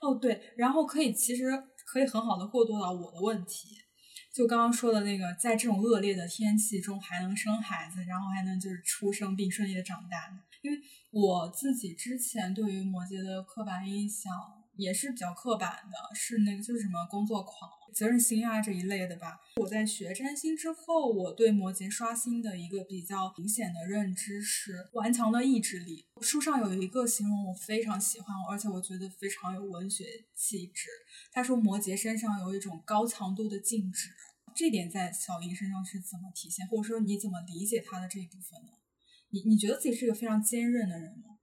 [0.00, 1.50] 哦，对，然后可以，其实
[1.84, 3.76] 可以很好的过渡到我的问题，
[4.32, 10.78] 就刚刚说的那个，在这种恶劣的天气中还能生孩子，然后还能就是出生并顺利的长大，因为
[11.14, 14.32] 我自己之前对于摩羯的刻板印象。
[14.76, 19.38] 也是比较刻板的，是那个就是什么工作狂、责任心啊这一类的吧。
[19.54, 26.06] 我在学占星之后，我对摩羯刷新的一个比较明显的认知是顽强的意志力。
[26.20, 30.88] 书上有一个形容我非常喜欢，而且我觉得非常有文学气质。
[31.30, 34.10] 他说摩羯身上有一种高强度的静止，
[34.56, 38.72] 这点在小林身上是怎么体现，或者说你怎么理解他的这一部分呢？
[39.34, 41.34] 你你觉得自己是一个非常坚韧的人吗？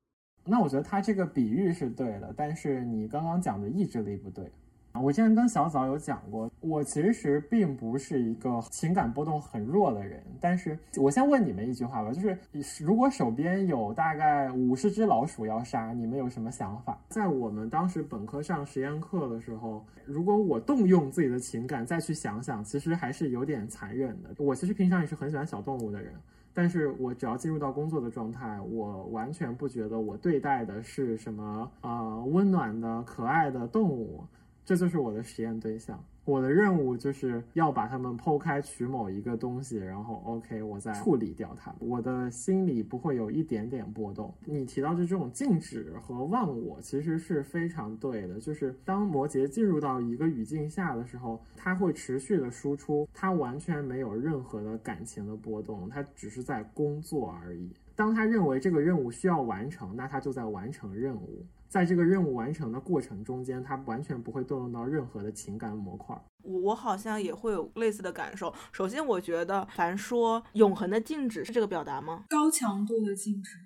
[0.46, 4.50] 那我觉得他这个比喻是对的，但是你刚刚讲的意志力不对。
[4.94, 10.24] 我之前跟小枣有讲过，我其实并不是一个情感波动很弱的人。
[10.40, 16.98] 但是我先问你们一句话吧，就是如果手边有大概五十只老鼠要杀，你们有什么想法？
[17.10, 24.34] 在我们当时本科上实验课的时候，如果我动用自己的情感再去想想，其实还是有点残忍的。
[24.38, 26.14] 我其实平常也是很喜欢小动物的人。
[26.54, 34.24] 但是我只要进入到工作的状态，我完全不觉得我对待的是什么啊温暖的可爱的动物，
[34.66, 36.04] 这就是我的实验对象。
[36.24, 41.74] 我的任务就是要把它们剖开，取某一个东西，然后 OK，我再处理掉它。
[41.80, 44.34] 我的心里不会有一点点波动。
[44.46, 48.40] 你提到的这种静止和忘我，其实是非常对的。
[48.40, 57.74] 就是当摩羯进入到一个语境下的时候，他会持续的输出，他完全没有任何的感情的波动，他只是在工作而已。
[57.96, 61.46] 当他认为这个任务需要完成，那他就在完成任务。
[61.72, 66.14] 在这个任务完成的过程中间，他完全不会动用到任何的情感模块。
[66.44, 68.54] 我我好像也会有类似的感受。
[68.74, 72.26] 首先，我觉得凡说永恒的静止是这个表达吗？
[72.28, 73.58] 高强度的静止，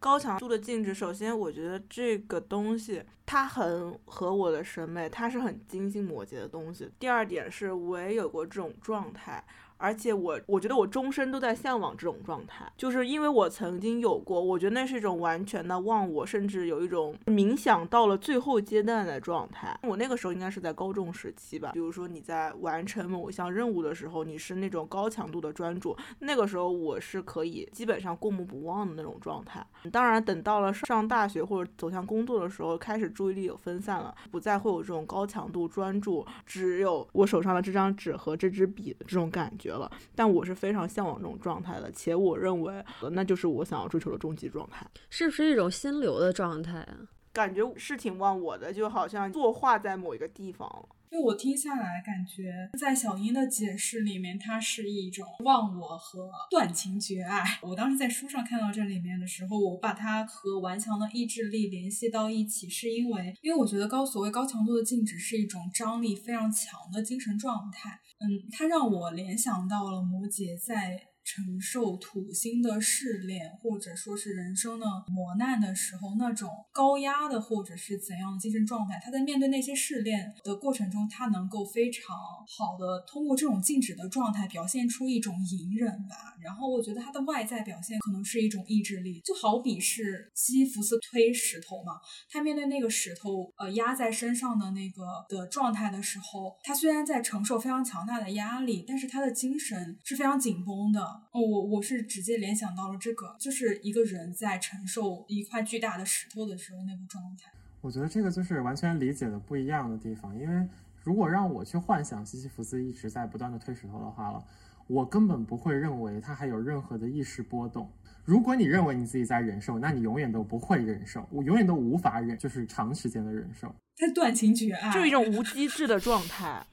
[0.00, 0.92] 高强度的静止。
[0.92, 6.90] 首先，我觉得这个东西它很合我的审美，它是很精心摩羯的东西。
[6.98, 9.44] 第二点是，我也有过这种状态。
[9.82, 19.76] 而且我我觉得我终身都在向往这种状态，就是因为我曾经有过，我觉得那是一种完全的忘我，甚至有一种冥想到了最后阶段的状态。
[19.82, 29.66] 我那个时候应该是在高中时期吧，比如说你在完成某项任务的时候，你是那种高强度的专注，那个时候我是可以基本上过目不忘的那种状态。
[29.90, 39.90] 当然，等到了上大学或者走向工作的时候，开始注意力有分散了，不再会有这种高强度专注，只有我手上的这张纸和这支笔的这种感觉了。
[40.14, 46.96] 但我是非常向往这种状态的，且我认为那就是我想要追求的终极状态，是不是一种心流的状态啊？
[47.32, 50.88] 感觉是挺忘我的，就好像作画在某一个地方了。
[51.10, 57.58] 就我听下来，感觉在小英的解释里面，它是一种忘我和断情绝爱。
[57.60, 68.00] 我当时在书上看到这里面的时候，我把它和顽强的意志力联系到一起，是因为，因为我觉得高所谓高强度的静止是一种张力非常强的精神状态。
[68.22, 71.11] 嗯，它让我联想到了摩羯在。
[71.24, 82.16] 承受土星的试炼，或者说是人生的磨难的时候，那种高压的或者是怎样的精神状态，他在面对那些试炼的过程中，他能够非常
[82.48, 86.34] 好的通过这种静止的状态表现出一种隐忍吧。
[86.40, 101.11] 然后我觉得他的外在表现可能是一种意志力，就好比是西弗斯推石头嘛，他面对那个石头呃压在身上的那个的状态的时候，他虽然在承受非常强大的压力，但是他的精神是非常紧绷的。
[101.32, 107.50] 哦，我我是直接联想到了这个，就是一个人在承受一块巨大的石头的时候那个状态。
[107.80, 110.68] 我觉得这个就是完全理解的不一样的地方，因为
[111.02, 114.44] 如果让我去幻想西西弗斯一直在不断的推石头的话了，
[114.86, 117.90] 我根本不会认为他还有任何的意识波动。
[118.24, 123.74] 如果你认为你自己在忍受，那你永远都不会忍受，我永远都无法忍，就是长时间的忍受。
[123.96, 126.64] 他断情绝爱，就是一种无机制的状态。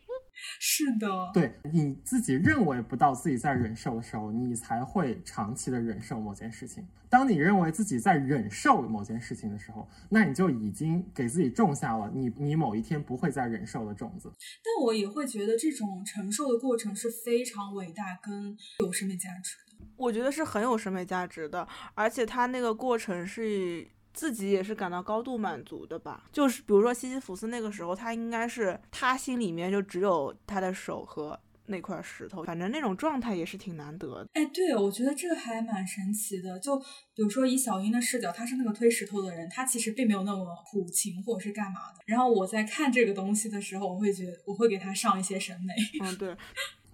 [0.60, 6.88] 是的，对你自己认为不到自己在忍受的时候，你才会长期的忍受某件事情。
[7.10, 14.32] 当你认为自己在忍受某件事情的时候，那你就已经给自己种下了你你某一天不会再忍受的种子。
[14.64, 19.86] 但我也会觉得这种承受的过程是非常伟大跟有审美价值的。
[19.96, 23.88] 我觉得是很有审美价值的，而且它那个过程是。
[24.20, 34.28] 自己也是感到高度满足的吧，就是比如说西西弗斯那个时候，他应该是他心里面就只有他的手和那块石头，反正那种状态也是挺难得的。
[34.34, 36.60] 哎，对，我觉得这还蛮神奇的。
[36.60, 42.00] 就比如说以小英的视角，他是那个推石头的人，他其实并没有那么苦情或者是干嘛的。
[42.06, 45.74] 然后我在看这个东西的时候，我会觉得我会给他上一些审美。
[46.04, 46.36] 嗯，对。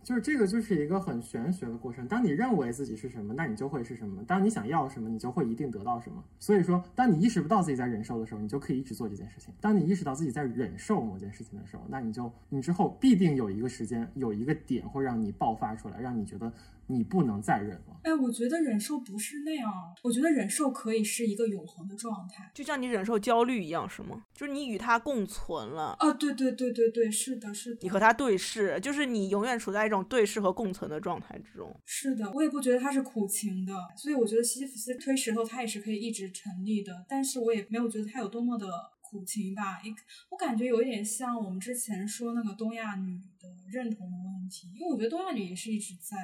[0.06, 2.08] 就是这个，就是一个很玄学的过程。
[2.08, 6.24] 当你认为自己是什么，那你就会是什么；当你想要什么，你就会一定得到什么。
[6.39, 16.53] 所以说，当你意识不到自己在忍受的时候，你就可以一直做这件事情；当你意识到自己在忍受某件事情的时候，那你就你之后必定有一个时间，有一个点会让你爆发出来，让你觉得。
[16.88, 17.99] 你不能再忍了。
[18.03, 19.71] 哎，我觉得忍受不是那样。
[20.03, 24.25] 我觉得忍受可以是一个永恒的状态，就像你忍受焦虑一样，是吗？
[24.33, 25.95] 就是你与它共存了。
[25.99, 27.79] 啊，对对对对对，是的，是的。
[27.81, 31.75] 你和它对视，就是你永远处在一种对视和共存的状态之中。
[31.83, 37.05] 是的，我也不觉得它是苦情的，所以我觉得西西弗斯推石头，它也是可以一直成立的。
[37.09, 38.67] 但是我也没有觉得它有多么的
[39.01, 39.81] 苦情吧。
[39.83, 39.89] 一，
[40.29, 46.15] 我感觉有一点像我们之前说那个东亚女的认同的问题，因为我觉得东亚女也是一直在。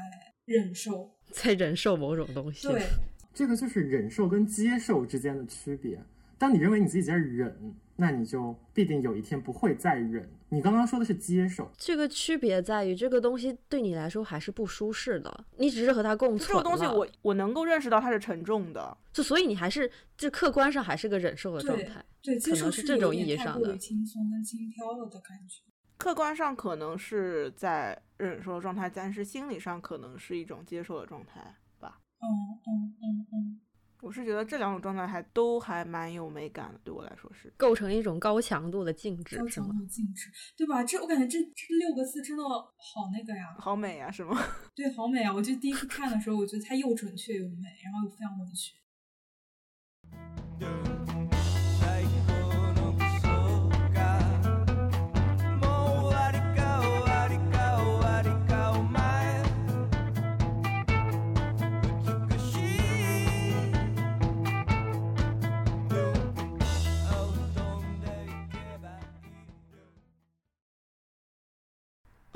[0.51, 2.67] 忍受，在忍受某种东西。
[2.67, 2.85] 对，
[3.33, 5.99] 这个就是忍受跟接受之间的区别。
[6.37, 7.55] 当你认为你自己在忍，
[7.95, 10.27] 那你就必定有一天不会再忍。
[10.49, 16.49] 你刚刚说的是接受，这个区别在于这个东西对你来说还是不舒适的，你只是和它共存。
[16.49, 22.03] 这个东西我我能够认识到它是沉重的，就所以你还是这客观上还是个忍受的状态。
[22.21, 25.61] 对，可能是这种意义上的轻松跟轻飘了的感觉。
[26.01, 31.39] 客观上可能是在忍受的状态，但是心理上可能是一种接受的状态
[31.79, 31.99] 吧。
[32.19, 32.25] 嗯
[32.65, 33.61] 嗯嗯嗯，
[34.01, 40.83] 我是觉得这两种状态还都还蛮有美感的，对我来说是构成一种高强度的静止，高强度静止，对吧？
[40.83, 44.35] 这我感觉这这六个字真的好那个呀，好美呀，是吗？
[44.73, 45.31] 对，好美啊！
[45.31, 48.73] 我就第一次看的时候，我觉得它又准确又美，然后又非常文学。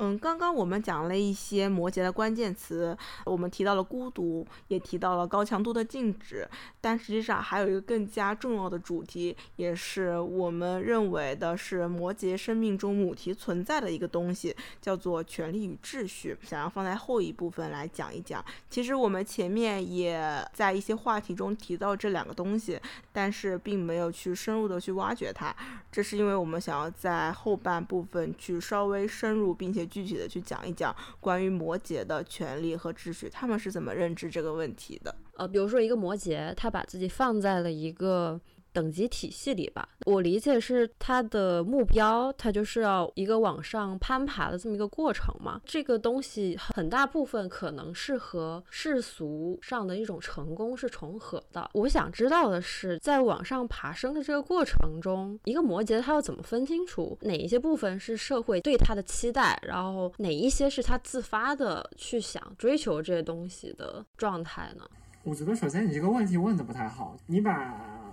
[0.06, 6.48] 嗯，刚刚我们讲了一些摩羯的关键词，我们提到了孤独，也提到了高强度的静止，
[6.80, 16.36] 但实际上还有一个更加重要的主题，也是我们认为的是摩羯生命中母题存在的一个东西，叫做权力与秩序。
[16.42, 18.44] 想要放在后一部分来讲一讲。
[18.70, 22.80] 其实我们前面也在一些话题中提到这两个东西，
[23.12, 25.52] 但是并没有去深入的去挖掘它，
[25.90, 29.84] 这是因为我们想要在后半部分去稍微深入并且。
[30.04, 35.14] 具体的去讲一讲关于摩羯的权利和秩序，他们是怎么认知这个问题的？
[35.36, 38.40] 呃，比如说一个摩羯，他把自己放在了一个。
[38.76, 45.58] 等级体系里吧，我理解是他的目标，他就是要一个往上攀爬的这么一个过程嘛。
[45.64, 51.70] 这个东西很大部分可能是和世俗上的一种成功是重合的。
[51.72, 64.86] 我想知道的是，在往上爬升的这个过程中，一个摩羯他要怎么分清楚哪一些部分是社会对他的期待，然后哪一些是他自发的去想追求这些东西的状态呢？
[65.22, 68.04] 我觉得首先你这个问题问的不太好，你把。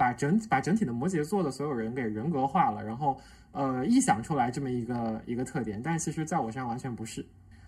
[0.00, 3.20] 把整把整体的摩羯座的所有人给人格化了，然后
[3.52, 7.22] 呃臆想出来这么一个一个特点，但其实在我身上完全不是。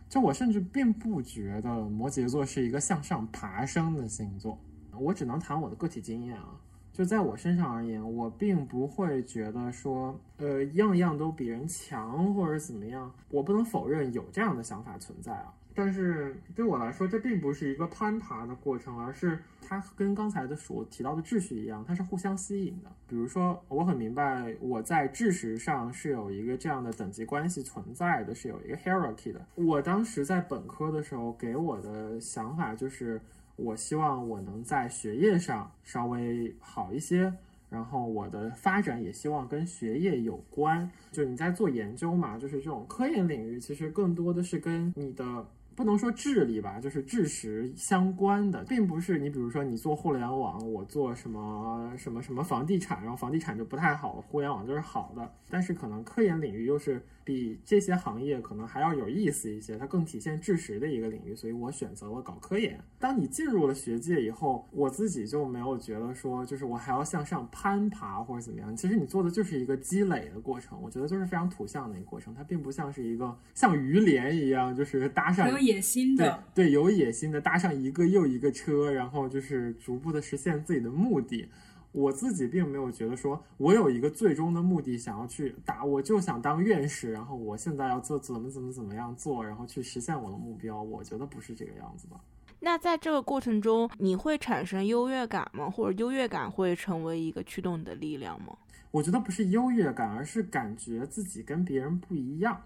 [0.09, 4.59] 就我甚至并不觉得摩羯座是一个向上爬升的星座，
[4.99, 6.59] 我只能谈我的个体经验啊。
[6.91, 15.53] 就在我身上而言，我并不会觉得说呃样样都比人强或者怎么样，我不能否认有这样的想法存在啊。
[15.75, 22.91] 但是对我来说，这并不是一个攀爬的过程，而是它跟刚才的所提到的秩序一样，它是互相吸引的。
[23.07, 29.45] 比如说，我很明白我在知识上是有一个这样的等级关系存在的，是有一个 hierarchy 的。
[29.55, 33.20] 我当时在本科的时候给我的想法就是，
[33.57, 37.33] 我希望我能在学业上稍微好一些。
[37.70, 45.47] 然后我的发展也希望跟学业有关，就你在做研究嘛，就是这种科研领域，其实更多的是跟你的。
[45.75, 55.33] 不能说智力吧，就是知识相关的，并不是你比如说你做互联网，我做什么什么什么房地产，然后房地产就不太好，互联网就是好的。
[55.51, 62.79] 但是可能科研领域又是比这些行业可能还要有意思一些，它更体现知识的一个领域，所以我选择了搞科研。
[62.99, 68.77] 当你进入了学界以后，我自己就没有觉得说就是我还要向上攀爬或者怎么样。
[68.77, 75.62] 其实你做的就是一个积累的过程，我觉得就是非常土象的一个过程，它并不像是一个像鱼鳞一样就是搭上有。
[75.62, 81.49] 野心的，对，有野心的搭上一个又一个车，然后就是逐步的实现自己的目的。
[81.93, 90.82] 我自己并没有觉得说我有一个最终的目的想要去打，我就想当院士，然后我现在要做怎么怎么怎么样做，然后去实现我的目标。
[90.82, 92.16] 我觉得不是这个样子的。
[92.61, 95.68] 那在这个过程中，你会产生优越感吗？
[95.68, 98.57] 或者优越感会成为一个驱动你的力量吗？
[98.90, 102.62] 我觉得不是优越感，而是感觉自己跟别人不一样。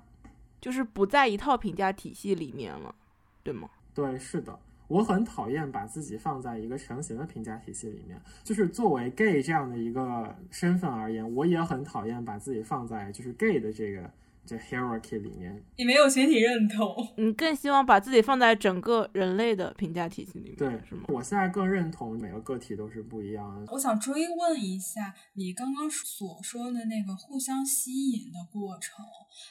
[0.61, 2.95] 就是不在一套评价体系里面了，
[3.43, 3.71] 对吗？
[3.95, 4.59] 对，是的，
[4.89, 8.21] 我很讨厌把自己放在一个成型的评价体系里面。
[8.45, 14.11] 就是作为 gay 这样的一个身份而言，我也很讨厌把自己放在就是 gay 的这个。
[14.47, 21.05] 这 hierarchy 里面，你没有群体认同， 你更希望把自己放在整个人类的评价体系里面，对，是吗？
[21.09, 23.73] 我现在更认同每个个体都是不一样的。
[23.73, 29.05] 我想追问一下，你刚刚所说的那个互相吸引的过程，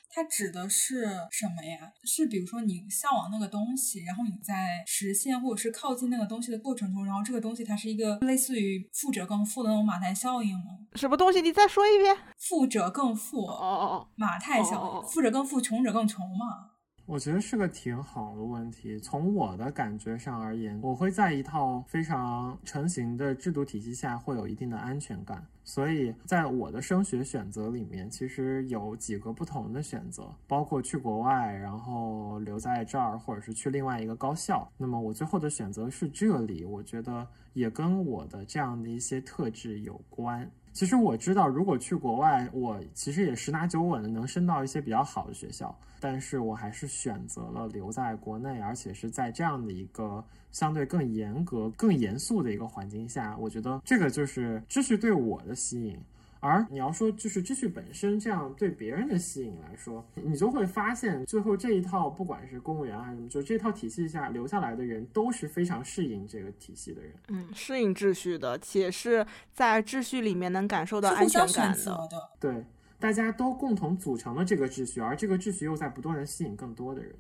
[0.10, 1.92] 它指的是什么呀？
[2.04, 10.66] 是比如说你向往那个东西，然后你在实现或者是靠近那个东西的过程中，然后这个东西它是一个类似于富者更富的那种马太效应吗？
[10.94, 11.42] 什么东西？
[11.42, 12.16] 你再说一遍。
[12.38, 13.46] 富者更富。
[13.46, 14.85] 哦哦哦，马太效。
[15.04, 16.72] 富者更富，穷者更穷嘛？
[17.08, 18.98] 我觉得是个挺好的问题。
[18.98, 25.46] 从我的感觉上而言，我会在一套非常成型的制度体系下会有一定的安全感。
[25.64, 34.68] 所以在我的升学选择里面，其实有几个不同的选择，包括去国外，然后留在这儿，或者是去另外一个高校。
[34.76, 40.50] 那么我最后的选择是这里，我觉得也跟我的这样的一些特质有关。
[40.76, 50.22] 其实我知道，如果去国外，我其实也十拿九稳的能升到一些比较好的学校，但是我还是选择了留在国内，而且是在这样的一个
[50.52, 55.98] 相对更严格、更严肃的一个环境下，我觉得这个就是知识对我的吸引。
[56.46, 72.08] 而你要说就是秩序本身这样对别人的吸引来说，你就会发现最后这一套不管是公务员还是什么，就这套体系下留下来的人都是非常适应这个体系的人，嗯，适应秩序的，且是在秩序里面能感受到安全感的。
[72.40, 72.64] 对，
[73.00, 77.12] 大家都共同组成了这个秩序，而这个秩序又在不断的吸引更多的人，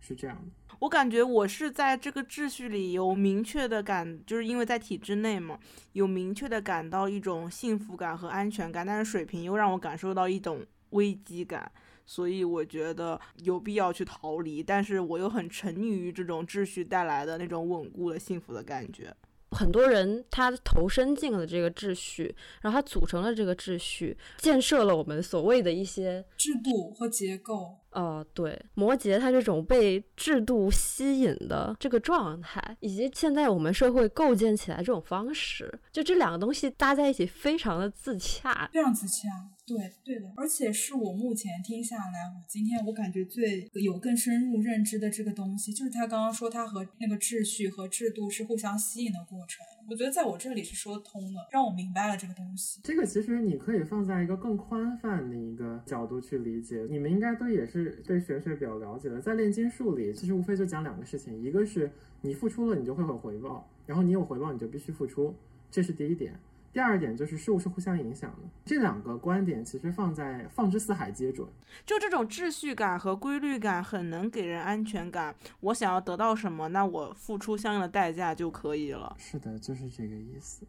[0.00, 0.65] 是这样的。
[0.80, 5.58] 我感觉我是在这个秩序里有明确的感，就是因为在体制内嘛，
[5.92, 11.70] 有明确的感到一种幸福感和安全感，但是水平又让我感受到一种危机感，
[12.04, 19.14] 所以我觉得有必要去逃离，但是我又很沉溺于这种秩序带来的那种稳固的幸福的感觉。
[19.52, 27.78] 很多人他投身进了这个秩序，然后他组成了这个秩序，建设了我们所谓的一些制度和结构。
[27.96, 39.26] 哦，对，摩羯他这种被制度吸引的这个状态，以及现在我们社会构建起来这种方式，就这两个东西搭在一起，非常的自洽，非常自洽。
[39.66, 49.66] 对，对的，而且是我目前听下来，我今天我感觉最有更深入认知的这个东西，就是他刚刚说他和那个秩序和制度是互相吸引的过程。
[49.90, 52.80] 我觉得在我这里是说通了，让我明白了这个东西。
[52.84, 56.86] 这个其实你可以放在一个更宽泛的一个角度去理解。
[56.88, 61.90] 你们应该都也是对玄学比较了解的，在炼金术里，其实无非就讲两个事情：一个是
[62.20, 65.34] 你付出了，你就会有回报；然后你有回报，你就必须付出，
[65.72, 66.38] 这是第一点。
[66.76, 71.48] 第二点就是事物是互相影响的，这两个观点其实放在放之四海皆准。
[71.86, 75.34] 就这种秩序感和规律感很能给人安全感。
[75.60, 79.16] 我想要得到什么，那我付出相应的代价就可以了。
[79.18, 80.66] 是的，就是这个意思。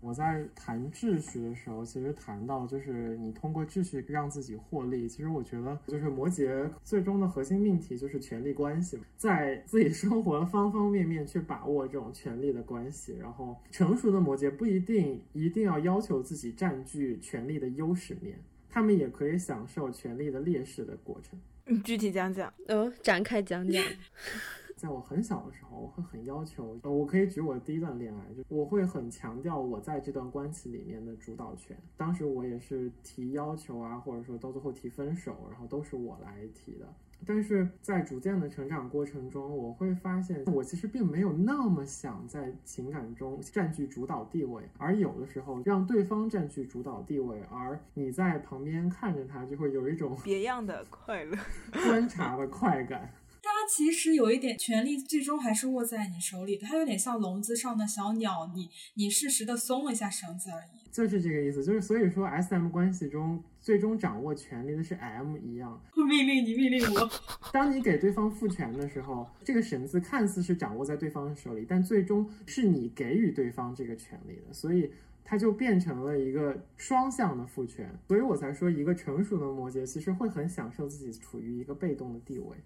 [0.00, 5.08] 我在谈秩序的时候，其实谈到就是你通过秩序让自己获利。
[5.08, 13.16] 其实我觉得，就是摩羯最终的核心命题就是权力关系，在自己生活的方方面面去把握这种权力的关系。
[13.20, 18.38] 然后，成熟的摩羯不一定一定要要求自己占据权力的优势面，
[18.68, 21.38] 他们也可以享受权力的劣势的过程。
[21.66, 23.82] 你 具体讲讲，呃，展开讲讲。
[24.80, 31.76] 在我很小的时候，我会很要求，呃，我可以举我的第一段恋爱，就我会很强调我在这段关系里面的主导权。
[31.98, 36.86] 当时我也是提要求啊，或者说到最后提分手，然后都是我来提的。
[37.26, 51.36] 但是在逐渐的成长过程中，我会发现我其实并没有那么想在情感中占据主导地位，而有的时候让对方占据主导地位，而你在旁边看着他，就会有一种别样的快乐，
[51.70, 53.12] 观察的快感。
[53.60, 60.88] 它其实有一点权力，最终还是握在你手里，它有点像笼子上的小鸟，你你适时的松了一下绳子而已。
[60.90, 67.10] 就是这个意思，就是所以说 S M 关系中最终掌握权力的是 M 一样， 命令你，命令我。
[67.52, 74.90] 当你给对方赋权的时候，这个绳子看似是掌握在对方手里，但最终是你给予对方这个权利的，所以
[75.22, 77.94] 它就变成了一个双向的赋权。
[78.08, 82.56] 所以我才说，一个成熟的摩羯其实会很享受自己处于一个被动的地位。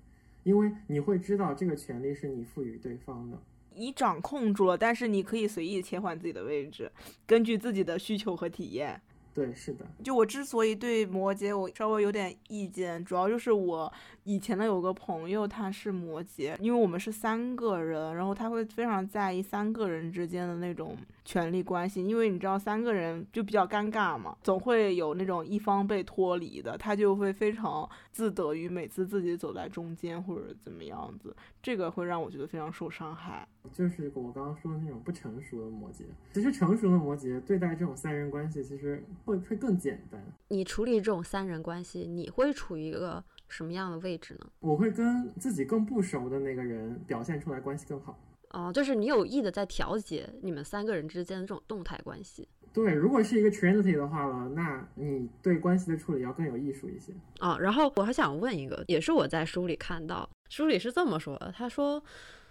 [0.45, 3.39] 因为你会知道这个权利是你赋予对方的，
[3.75, 6.91] 你掌控住了，但是你可以随意切换自己的位置，
[7.27, 9.01] 根据自己的需求和体验。
[9.35, 9.85] 对，是的。
[10.05, 13.93] 就我之所以对摩羯我稍微有点意见，主要就是我
[14.25, 33.47] 以前的有个朋友他是摩羯，因为我们是三个人，然后他会非常在意三个人之间的那种权力关系，因为你知道三个人就比较尴尬嘛，总会有那种一方被脱离的，他就会非常自得于每次自己走在中间或者怎么样子，这个会让我觉得非常受伤害。
[33.73, 36.03] 就是我刚刚说的那种不成熟的摩羯，
[36.33, 40.21] 其实成熟的摩羯对待这种三人关系，其实会会更简单。
[40.49, 43.23] 你处理这种三人关系，你会处于一个
[43.55, 44.47] 什么样的位置呢？
[44.59, 48.19] 我会跟自己更不熟的那个人表现出来关系更好。
[48.51, 52.49] 哦，就是你有意的在调节你们三个人之间的这种动态关系。
[52.73, 57.13] 对，如果是一个 trinity 的话呢，那你对关系的处理要更有艺术一些。
[57.39, 62.03] 哦，然后我还想问一个，也是我在书里看到，书里是这么说的，他说。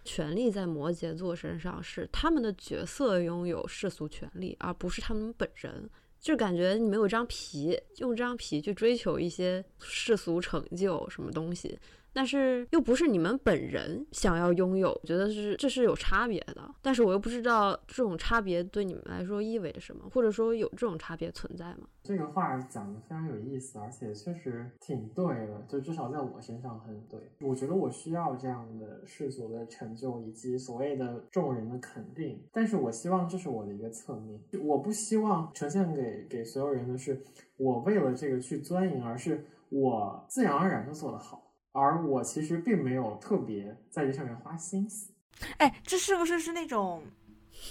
[0.06, 5.90] 权力在摩羯座身上是他们的角色拥有世俗权利，而不是他们本人。
[6.24, 11.78] 就感觉你没有张皮，用这张皮去追求一些世俗成就什么东西。
[12.14, 16.70] 但是又不是你们本人想要拥有，我觉得是这是有差别的。
[16.82, 21.88] 但是我又不知道这种差别对你们来说意味着什么，或者说有这种差别存在吗？
[22.04, 27.20] 这个话讲的非常有意思，而且确实挺对的，就至少在我身上很对。
[27.42, 37.24] 我觉得我需要这样的世俗的成就以及所谓的众人的肯定，但是我希望这是我的一个侧面，我不希望呈现给给所有人的是
[37.58, 41.43] 我为了这个去钻营，而是我自然而然的做得好。
[41.74, 45.12] 而我其实并没有特别在这上面花心思。
[45.58, 47.04] 哎，这是不是是那种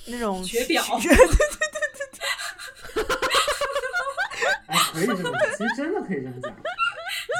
[0.08, 0.84] 那种学表？
[1.00, 1.38] 对对对对
[2.12, 3.04] 对。
[4.66, 6.54] 哎，可以这么讲，其实真的可以这么讲。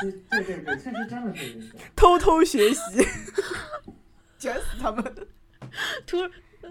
[0.01, 1.83] 其实，对对对，确实真的可以这么讲。
[1.95, 2.81] 偷偷学习，
[4.39, 5.03] 卷死他们！
[6.07, 6.17] 突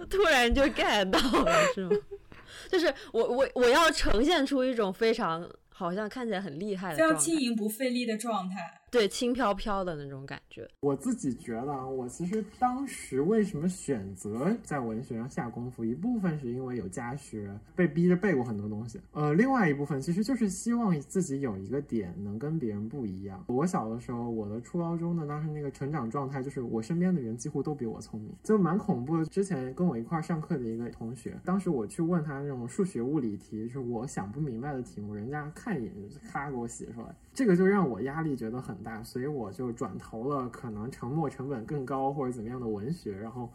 [0.09, 1.91] 突然就 get 到了，是吗？
[2.69, 8.80] 就是我我我要呈现出一种非常好像看起来很厉害的，非常轻盈不费力的状态。
[8.91, 10.69] 对，轻飘飘的那种感觉。
[10.81, 18.99] 我自己觉得啊，我其实当时为什么选择在文学上下功夫，一部分是因为有家学，被逼着背过很多东西。
[19.13, 23.41] 呃，另外一部分其实就是希望自己有一个点能跟别人不一样。
[23.47, 29.23] 我小的时候，我的初高中的当时那个成长状态，就是我身边的人几乎都比我聪明，就蛮恐怖的。
[29.27, 43.49] 之前跟我一块上课的一个同学，当时我去问他那种数学物理题，是我想不明白的题目，人家看一眼就咔给我写出来，这个就让我压力觉得很大，所以我就转投了可能沉没成本更高或者怎么样的文学，然后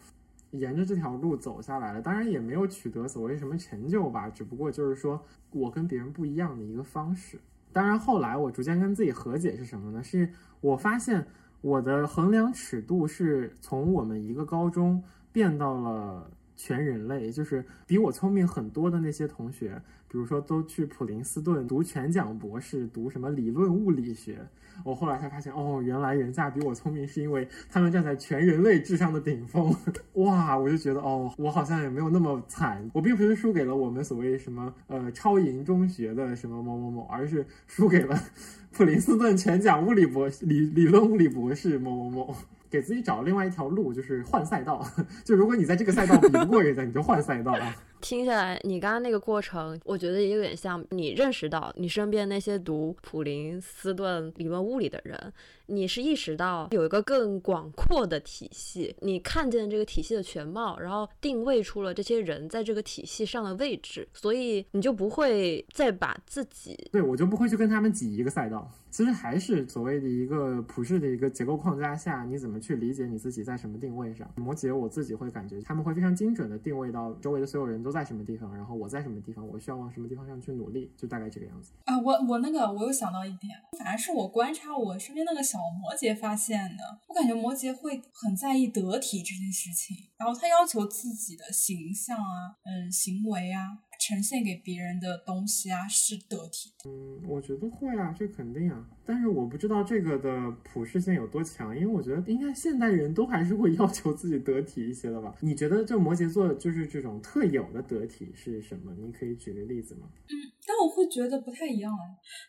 [0.51, 2.01] 沿着这条路走下来了。
[2.01, 5.21] 当然也没有取得所谓什么成就吧，只不过就是说
[5.51, 7.39] 我跟别人不一样的一个方式。
[7.73, 10.03] 当然后来我逐渐跟自己和解是什么呢？
[10.03, 10.29] 是
[10.61, 11.27] 我发现
[11.61, 15.03] 我的衡量尺度是从我们一个高中
[15.33, 19.83] 变到了全人类，就是比我聪明很多的那些同学。
[20.09, 24.39] 比如说，都去普林斯顿读全奖博士，读什么理论物理学。
[24.85, 29.75] 我后来才发现，哦，原来人家比我聪明，是因为他们站在全人类智商的顶峰。
[30.15, 32.89] 哇，我就觉得，哦，我好像也没有那么惨。
[32.93, 38.19] 我并不是输给了我们所谓什么呃超银中学的什么某某某，而是输给了
[38.73, 42.35] 普林斯顿全奖物理博士、理理论物理博士某某某。
[42.69, 44.85] 给自己找另外一条路，就是换赛道。
[45.25, 47.77] 就如果你在这个赛道比不过人家，你就换赛道啊。
[48.01, 55.33] 听下来，你刚刚那个过程，我觉得也有点像你认识到你身边那些读普林斯顿理论物理的人，
[55.67, 68.71] 你是意识到有一个更广阔的体系，你看见这个体系的全貌，然后定位出了这些人在这个体系上的位置，所以你就不会再把自己，对我就不会去跟他们挤一个赛道。
[68.89, 74.27] 其实还是所谓的一个普世的一个结构框架下，你怎么去理解你自己在什么定位上？
[74.37, 81.73] 摩羯我自己会感觉他们会非常精准的定位到周围的所有人都在什么地方，然后我在什么地方，我需要往什么地方上去努力，就大概这个样子。
[81.85, 93.79] 啊，我我那个我又想到一点，反而是我观察我身边那个小摩羯发现的，我感觉摩羯会很在意得体这件事情，然后他要求自己的形象啊，嗯，行为啊。
[93.99, 96.73] 呈现给别人的东西啊，是得体。
[96.85, 98.87] 嗯，我觉得会啊，这肯定啊。
[99.05, 105.35] 但是我不知道这个的普适性有多强，因为我觉得应该现代人都还是会要求自己得体一些的吧。
[105.41, 108.93] 你觉得就摩羯座就是这种特有的得体是什么？
[108.95, 110.09] 你可以举个例子吗？
[110.29, 110.35] 嗯，
[110.67, 112.03] 但我会觉得不太一样啊，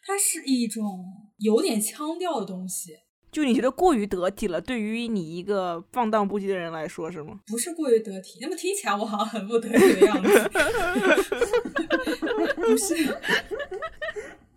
[0.03, 1.05] 它是一种
[1.37, 2.93] 有点腔调的东西。
[3.31, 7.39] 就你觉得过于得体了，对于你一个放荡不羁的人来说是吗？
[7.47, 10.27] 不是过于得体，那么听起来我好像很不得体的样子。
[12.55, 12.95] 不是，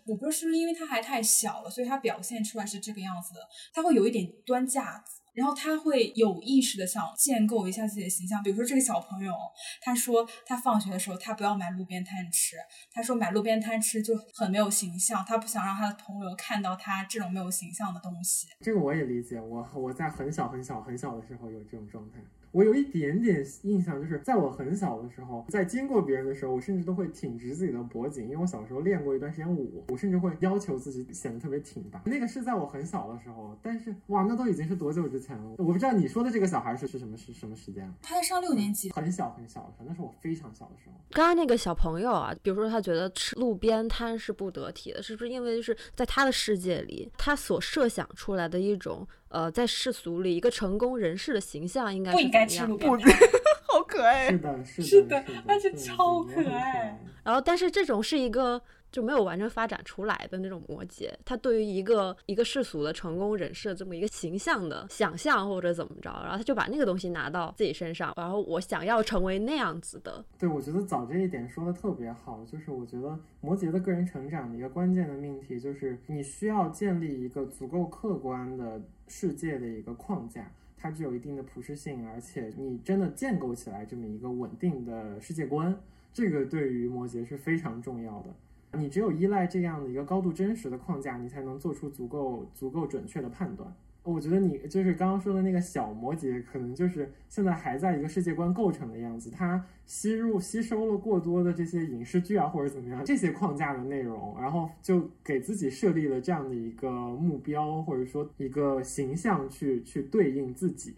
[0.06, 3.40] 我不知道是不是因为他还太小了，所以他表现出来是这个样子的。
[3.74, 5.19] 他会有一点端架子。
[5.40, 9.32] 然后他会有意识的想建构一下自己的形象，比如说这个小朋友，
[9.80, 12.56] 他说他放学的时候他不要买路边摊吃，
[12.92, 18.48] 他说买路边摊吃就很没有形象，他不想让他的朋友看到他这种没有形象的东西。
[18.60, 22.18] 这个我也理解，我我在很小很小很小的时候有这种状态。
[22.52, 32.02] 我有一点点印象，就是在我很小的时候，在经过别人的时候，我甚至都会挺直自己的脖颈，因为我小时候练过一段时间舞，我甚至会要求自己显得特别挺拔。
[32.04, 35.54] 那个是在我很小的时候，但是哇，那都已经是多久之前了？
[35.58, 37.92] 我不知道你说的这个小孩是是什么是什么时间？
[38.02, 40.94] 他在上六年级，很小很小的时候，那是我非常小的时候。
[41.12, 49.06] 刚刚那个小朋友啊，比如说他觉得吃路边摊是不得体的，是不是因为就是在他的世界里，他所设想出来的一种。
[49.30, 53.10] 呃，在世俗里，一个成功人士的形象应该不应该吃路边摊？
[53.66, 57.00] 好可爱，是的，是的，而且超可爱。
[57.24, 58.62] 然后，但是这种是一个。
[58.92, 70.24] 就没有完全发展出来的那种摩羯，他对于一个一个世俗的成功人士这么一个形象的想象或者怎么着，然后他就把那个东西拿到自己身上，然后我想要成为那样子的。
[70.36, 80.48] 对，我觉得早这一点说的特别好，就是我觉得摩羯的个人成长的一个关键的命题就是你需要建立一个足够客观的世界的一个框架，
[80.78, 85.76] 它具有一定的普适性，而且你真的建构起来这么一个稳定的世界观，
[86.12, 88.78] 这个对于摩羯是非常重要的。
[88.78, 93.74] 你只有依赖这样的一个高度真实的框架，你才能做出足够足够准确的判断。
[94.02, 110.94] 我觉得你就是刚刚说的那个小摩羯，可能就是现在还在一个世界观构成的样子，它吸入吸收了过多的这些影视剧啊或者怎么样这些框架的内容，然后就给自己设立了这样的一个目标或者说一个形象去去对应自己。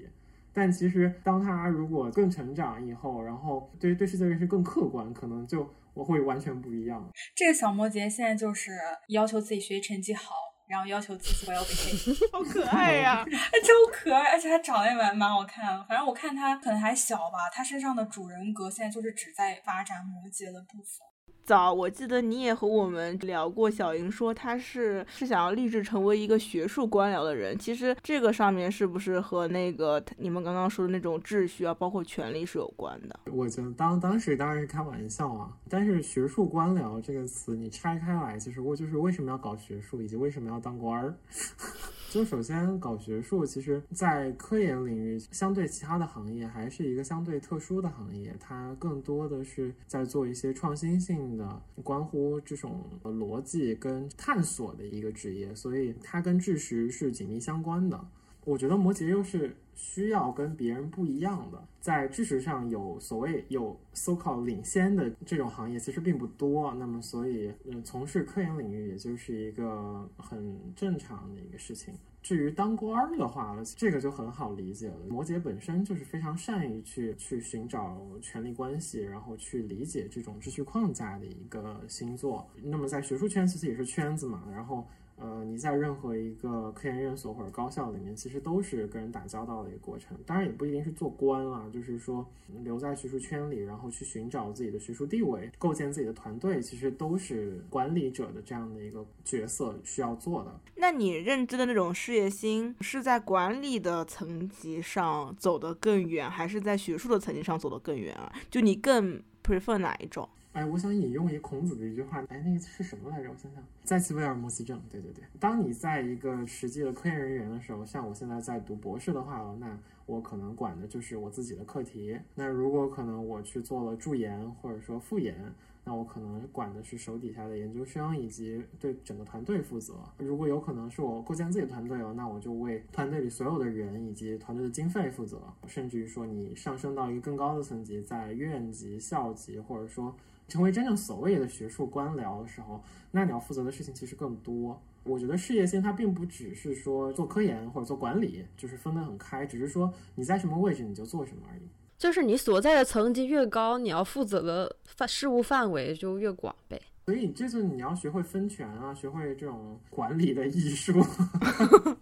[0.52, 5.68] 但其实当他如果更成长以后，然后对对世界认识更客观，可能就。
[5.94, 7.06] 我会完全不一样。
[7.36, 8.70] 这个小摩羯现在就是
[9.08, 10.32] 要求自己学习成绩好，
[10.72, 11.92] 然后要求自己我要被黑，
[12.32, 13.22] 好可爱呀！
[13.28, 15.84] 超可爱，而且他长得也蛮蛮好看。
[15.86, 21.06] 反正我看他可能还小吧，他身上的主人格现在就是只在发展摩羯的部分。
[21.44, 27.58] 早，我记得你也和我们聊过，小莹说她是是想要立志成为一个学术官僚的人。
[27.58, 33.20] 其实这个上面是不是和那个你们刚刚说的那种秩序啊，包括权利是有关的？
[33.32, 41.14] 我觉得当当时当然是开玩笑啊，但是学术官僚这个词你拆开来，其实我就是为什么要搞学术，以及为什么要当官儿。
[42.12, 48.36] 就首先搞学术，其实，在科研领域，相对其他的行业，还是一个相对特殊的行业。
[48.38, 57.98] 它更多的是在做一些创新性的、关乎这种逻辑跟探索的一个职业，所以它跟知识是紧密相关的。
[58.44, 71.94] 我觉得摩羯又是需要跟别人不一样的，在知识上有所谓有 so called 领先的这种行业其实并不多，那么所以嗯，从事科研领域也就是一个很正常的一个事情。
[72.20, 74.96] 至于当官的话，这个就很好理解了。
[75.08, 82.48] 摩羯本身就是非常善于去去寻找权力关系，然后去理解这种秩序框架的一个星座。
[82.62, 84.84] 那么在学术圈其实也是圈子嘛，然后。
[85.22, 90.18] 呃，你在任何一个科研院所或者高校里面，其实都是跟人打交道的一个过程。
[90.26, 92.26] 当然，也不一定是做官啊，就是说
[92.64, 100.60] 留在学术圈里，然后去寻找自己的学术地位，构建自己的团队，其实都是管理者的这样的一个角色需要做的。
[100.74, 108.32] 那你认知的那种事业心，是在管理的层级上走得更远，还是在学术的层级上走得更远啊？
[108.50, 110.28] 就你更 prefer 哪一种？
[110.52, 113.30] 哎，我想引用一孔子的一句话，哎，那个是什么来着？
[113.30, 114.80] 我想想，在其位而摩其政。
[114.90, 122.18] 对对对，当你在一个实际的科研人员的时候，像我现在在读博士的话，那我可能管的就是我自己的课题。
[122.34, 125.52] 那如果可能我去做了助研或者说副研。
[125.84, 129.94] 那我可能管的是手底下的研究生，以及对整个团队负责。
[130.16, 135.42] 如果有可能是我构建自己的团队了，那我就为团队里所有的人以及团队的经费负责。
[135.66, 140.14] 甚至于说，你上升到一个更高的层级，在院级、校级，或者说
[140.52, 144.78] 成为真正所谓的学术官僚的时候，那你要负责的事情其实更多。
[145.02, 151.62] 我觉得事业线它并不只是说做科研或者做管理，就是分得很开，只是说你在什么位置你就做什么而已。
[151.96, 156.78] 就是你所在的层级越高，你要负责的范事务范围就越广呗。
[157.06, 161.02] 所以这次你要学会分权啊，学会这种管理的艺术。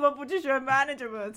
[0.00, 1.34] 你怎么不去学 management？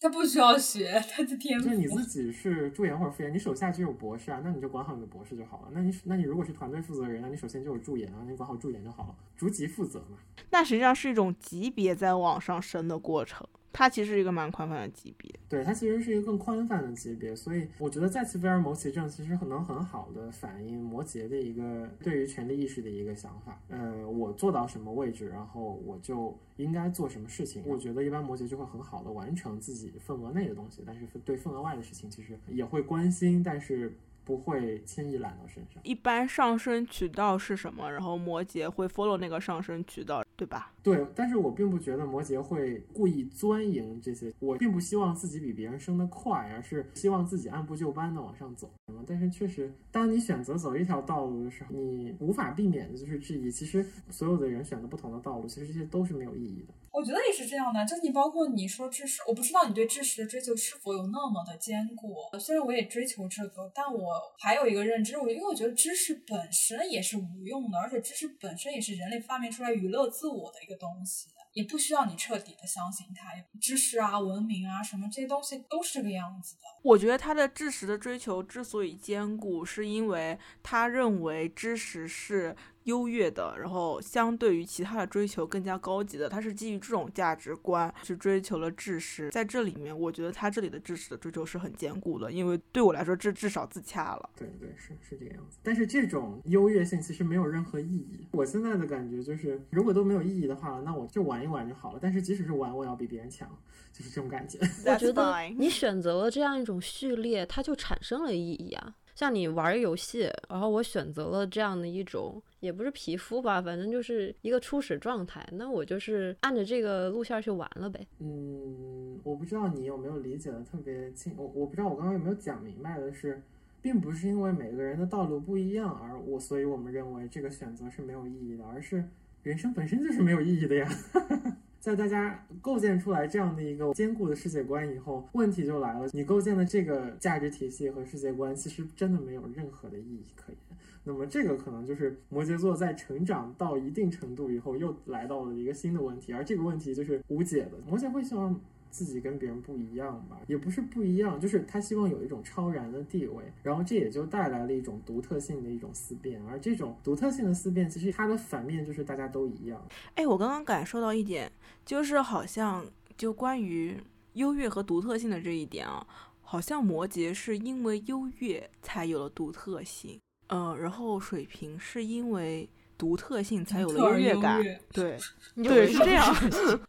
[0.00, 1.68] 他不需要学，他的天赋。
[1.68, 5.68] 就你自己是助研或者副研，你手下就有博士啊，那你就管好你的博士就好了。
[5.72, 10.16] 那你那你如果是团队负责人，那你首先就有助研啊，你管好助研就好了，逐级负责嘛。
[10.48, 13.46] 那实际上是一种级别在往上升的过程。
[13.72, 23.60] 它其实是一个蛮宽泛的级别，对，它其实是一个更宽泛的级别，所以我觉得再次威尔摩羯症其实能很好的反映摩羯的一个对于权力意识的一个想法。
[23.68, 27.62] 呃，我做到什么位置，然后我就应该做什么事情。
[27.66, 33.96] 我觉得一般摩羯就会很好的完成自己份额内的东西，但是对份额外的事情其实也会关心，但是。
[34.28, 35.82] 不会轻易揽到身上。
[35.84, 37.90] 一般上升渠道是什么？
[37.90, 40.70] 然后摩羯会 follow 那个上升渠道，对吧？
[40.82, 44.30] 对，但是我并不觉得摩羯会故意钻营这些。
[44.38, 48.70] 我并不希望自己比别人升得快，而是希望自己按部就班的往上走。
[49.06, 53.50] 但是确实，当你选择走一条道路的时候，你无法避免的就是质疑。
[53.50, 56.74] 其实所有的人选择不同的道路，其实这些都是没有意义的。
[56.98, 62.16] 我觉得也是这样的，就你包括你说知识，我不知道你对知识的追求是否有那么的坚固。
[62.40, 73.28] 虽然我也追求这个，但我还有一个认知，我因为我觉得知识本身也是无用的，而且知识本身也是人类发明出来娱乐自我的一个东西，也不需要你彻底的相信它。
[73.60, 76.62] 知识啊、文明啊什么这些东西都是这个样子的。
[76.82, 82.56] 我觉得他的知识的追求之所以坚固，是因为他认为知识是。
[82.88, 89.28] 优越的，然后相对于其他的追求更加高级的，他是基于这种价值观去追求了知识。
[89.30, 94.30] 在这里面，我觉得他这里的知识的追求是很坚固的，因为对我来说，这至少自洽了。
[94.34, 95.58] 对对，是是这个样子。
[95.62, 98.26] 但是这种优越性其实没有任何意义。
[98.32, 101.98] 我现在的感觉就是，如果都没有意义的话，那我就玩一玩就好了。
[102.00, 103.46] 但是即使是玩，我也要比别人强，
[103.92, 104.58] 就是这种感觉。
[104.86, 108.94] 我觉得你选择了这样一种序列，它就产生了意义啊。
[109.18, 118.06] 像你玩游戏，然后我选择了这样的一种，也不是皮肤吧，反正就是一个初始状态，那我就是按着这个路线去玩了呗。
[118.20, 123.42] 嗯，我不知道你有没有理解的特别清，我我不知道我刚刚有没有讲明白的是，
[123.82, 129.04] 并不是因为每个人的道路不一样而我，所以我们认为这个选择是没有意义的，而是
[129.42, 130.88] 人生本身就是没有意义的呀。
[131.80, 136.08] 在大家构建出来这样的一个坚固的世界观以后，问题就来了。
[136.12, 140.58] 你构建的这个价值体系和世界观，其实真的没有任何的意义可言。
[141.04, 146.32] 那么，这个可能就是摩羯座在成长到一定程度以后，又来到了一个新的问题。
[146.34, 147.72] 而这个问题就是无解的。
[147.86, 148.60] 摩羯会希望
[148.98, 159.80] 自己跟别人不一样吧，也不是不一样，就是他希望有一种超然的地位，然后这也就带来了一种独特性的一种思辨，而这种独特性的思辨，其实它的反面就是大家都一样。
[160.16, 161.48] 哎，我刚刚感受到一点，
[161.84, 162.84] 就是好像
[163.16, 163.96] 就关于
[164.32, 166.04] 优越和独特性的这一点啊，
[166.40, 170.18] 好像摩羯是因为优越才有了独特性，
[170.48, 174.60] 嗯，然后水瓶是因为独特性才有了优越感，
[174.92, 175.16] 对，
[175.54, 176.34] 对，是这样。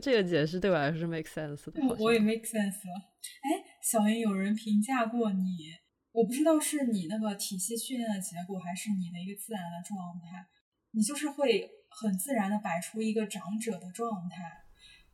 [0.00, 1.82] 这个解释对我来说是 make sense 的。
[1.86, 2.94] 我我也 make sense 了。
[3.42, 5.74] 哎，小云，有人评价过你，
[6.12, 10.46] 我不知道是你那个体系训练的结果，还是你的一个自然的状态。
[10.92, 14.64] 你就是会很自然的摆出一个长者的状态。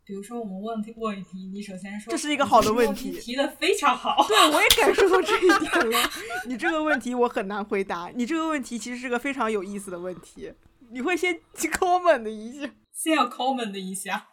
[0.06, 4.22] 比如说我们问问题，你首先说这是一个好的问题，提的非常好。
[4.28, 6.10] 对，我也感受到这一点了。
[6.46, 8.12] 你这个问题我很难回答。
[8.14, 10.52] 你这个问题其实是个非常有意思的问题。
[10.90, 14.28] 你会先 comment 的一下，先要 comment 的一下。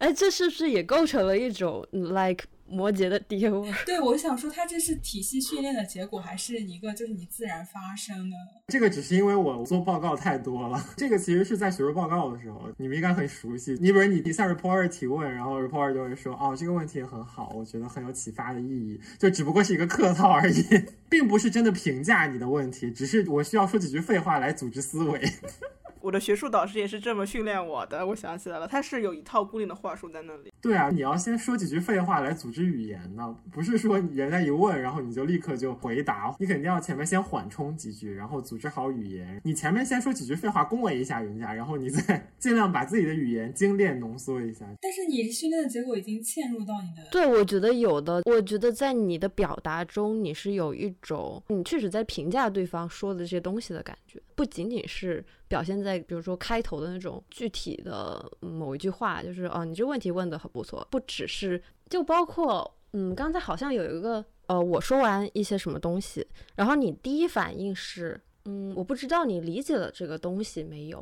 [0.00, 3.70] 哎，这是不是也构成了一种 like 摩羯的爹味？
[3.84, 8.36] 对，我想说，它这是体系训练的结果，还是一个就是你自然发生的？
[8.68, 10.82] 这个只是因为我做报告太多了。
[10.96, 13.72] 这个其实是在学术报告的时候，你们应该很熟悉。
[13.72, 20.64] 你比如你向 reporter 提问，然后 reporter 就会说：“哦，这个问题很好，我觉得很有启发的意义。”就只不过是一个客套而已，
[21.10, 25.20] 并不是真的评价你的问题，只是我需要说几句废话来组织思维。
[26.00, 30.50] 我的学术导师也是这么训练我的，我想起来了，他是有一套固定的话术在那里。
[30.60, 39.40] 对啊，你要先说几句废话来组织语言呢，不是说人家一问，然后你就立刻就回答，你肯定要前面先缓冲几句，然后组织好语言。
[39.44, 44.66] 你前面先说几句废话恭维一下人家，然后你再 尽量把自己的语言精炼浓缩一下。
[44.80, 47.08] 但是你训练的结果已经嵌入到你的。
[47.10, 55.22] 对，我觉得有的，我觉得在你的表达中，你是有一种你确实在评价对方说的这些东西的感觉，不仅仅是。
[55.50, 66.26] 表现在比如说开头的那种具体的某一句话，就是哦，你这问题问的很不错，不只是就包括嗯，刚才好像有一个呃，我说完一些什么东西，
[66.56, 70.98] 然后你第一反应是嗯，我不知道你理解了这个东西没有？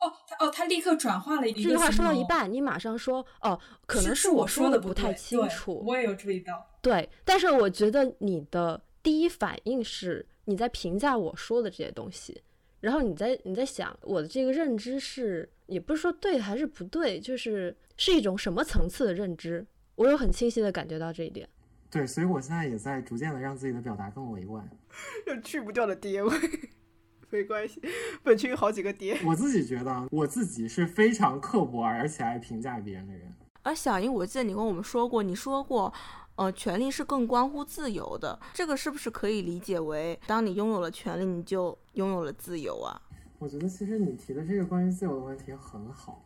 [0.00, 5.82] 哦，他哦，他立刻转化了一这句话说到一半，你马上说哦，可能是我说的不太清楚。
[5.86, 6.66] 我也有注意到。
[6.80, 12.42] 对，但是我觉得你的第一反应是你在评价我说的这些东西。
[12.80, 19.66] 然后你在你在想我的这个认知是也不是说对还是不对，就是是一种什么层次的认知，
[19.96, 21.48] 我有很清晰的感觉到这一点。
[21.90, 24.68] 对，所以我现在也在逐渐的让自己的表达更委婉。
[25.26, 26.30] 有去不掉的爹味，
[27.30, 27.82] 没关系，
[28.22, 29.18] 本区有好几个爹。
[29.26, 33.32] 我自己觉得我自己是非常刻薄而且爱评价别人的人。
[33.62, 35.92] 而小英，我记得你跟我们说过，你说过。
[36.40, 42.98] 呃，权利是更关乎自由的，这个是不是可以理解为，当你拥有了权利，你就拥有了自由啊？
[43.38, 46.24] 我觉得其实你提的这个关于自由的问题很好，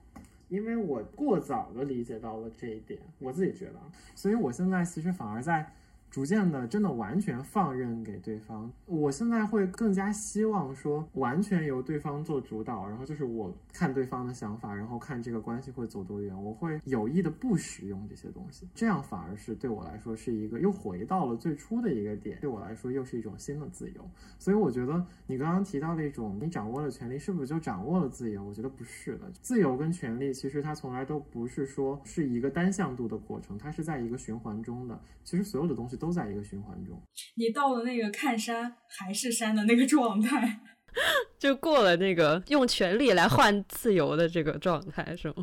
[0.49, 3.81] 因为我过早的理解到了这一点，我自己觉得，
[4.15, 5.69] 所以我现在其实反而在。
[6.15, 8.71] 逐渐的，真的完全放任给对方。
[8.87, 16.33] 我现在会更加希望说，完全由对方做主导，然后就是我看对方的想法，然后看这个关系会走多远。
[16.41, 24.09] 我会有意的不使用这些东西，这样反而是对我来说是一个又回到了最初的一个点，对我来说又是一种新的自由。
[24.39, 28.45] 所以我觉得你刚刚提到的一种，你掌握了权利，是不是就掌握了自由？
[28.45, 29.29] 我觉得不是的。
[29.43, 34.97] 自由跟权利其实它从来都不是说是一个单向度的过程，它是在一个循环中的。
[35.25, 36.04] 其实所有的东西都。
[36.05, 37.03] 都在一个循环中，
[37.37, 40.61] 你到了那个看山还是山的那个状态，
[41.41, 45.37] 就过了那个用权力来换自由的这个状态，是吗？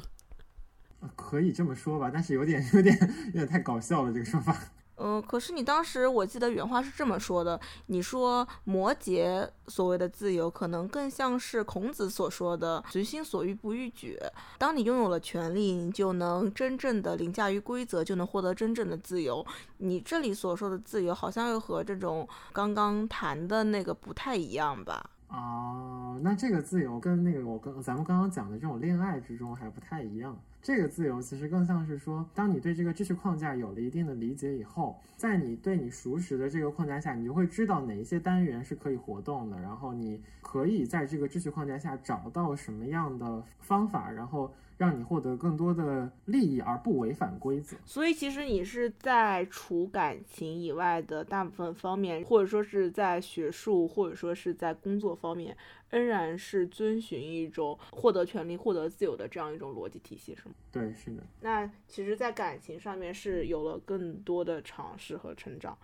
[1.16, 2.96] 可以这么说吧，但是有点有点
[3.28, 4.56] 有点太搞笑了，这个说法。
[5.04, 14.20] 嗯，可是你当时我记得原话是这么说的，你说摩羯所谓的自由，可能更像是孔子所说的“随心所欲不逾矩”。
[14.60, 19.44] 当你拥有了权利，你就能真正的凌驾于规则，就能获得真正的自由。
[19.78, 25.10] 你这里所说的自由，好像又和这种刚刚谈的那个不太一样吧？
[25.30, 30.38] 哦，那这个自由跟那个我跟咱们刚刚讲的这种恋爱之中还不太一样。
[30.62, 44.52] 这个自由其实更像是说，当你对这个知识框架有了一定的理解以后，在你对你熟识的这个框架下，你就会知道哪一些单元是可以活动的，然后你可以在这个知识框架下找到什么样的方法，然后。
[44.78, 55.56] 让你获得更多的利益而不违反规则，所以其实你是在除感情以外的大部分方面，或者说是在学术，或者说是在工作方面，
[55.92, 60.56] 仍然是遵循一种获得权利、获得自由的这样一种逻辑体系，是吗？
[60.72, 61.22] 对，是的。
[61.42, 65.78] 那其实，在感情上面是有了更多的尝试和成长。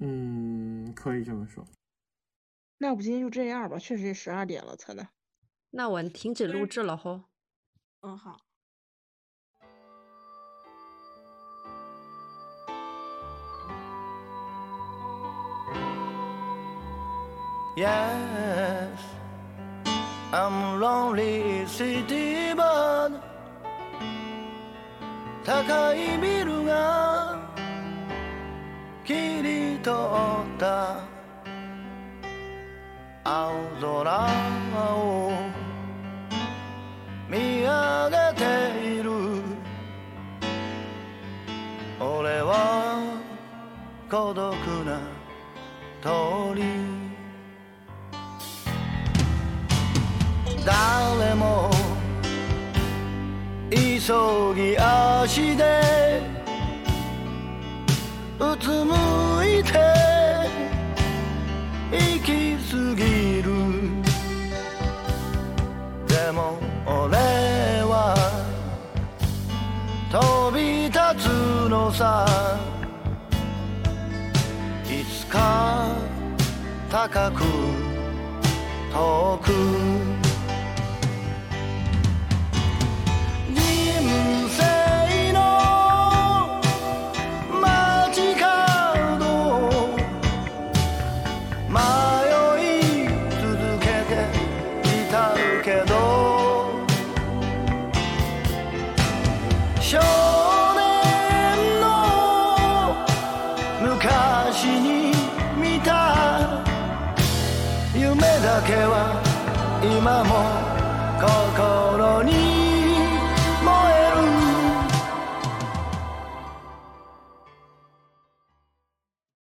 [0.00, 1.64] 嗯，可以这么说。
[2.78, 5.06] 那我们今天就这样吧，确实十二点了，才能。
[5.70, 7.22] 那我停止录制了吼。
[8.02, 8.36] 嗯，好。
[17.76, 19.17] Yes.
[20.30, 23.18] I'm lonely city bird
[25.42, 27.38] 高いビルが
[29.06, 31.00] 切り取った。
[33.24, 34.28] 青空
[34.76, 35.32] を
[37.30, 38.44] 見上げて
[38.98, 39.10] いる。
[41.98, 43.18] 俺は
[44.10, 45.00] 孤独な
[46.02, 46.97] 鳥
[50.68, 51.70] 誰も
[53.70, 56.20] 急ぎ足で
[58.38, 58.92] うつむ
[59.46, 59.72] いて
[61.90, 63.48] 行き過ぎる。
[66.06, 67.16] でも俺
[67.86, 68.14] は
[70.12, 72.26] 飛び立つのさ。
[74.84, 75.86] いつか
[76.90, 77.42] 高く
[78.92, 80.17] 遠く。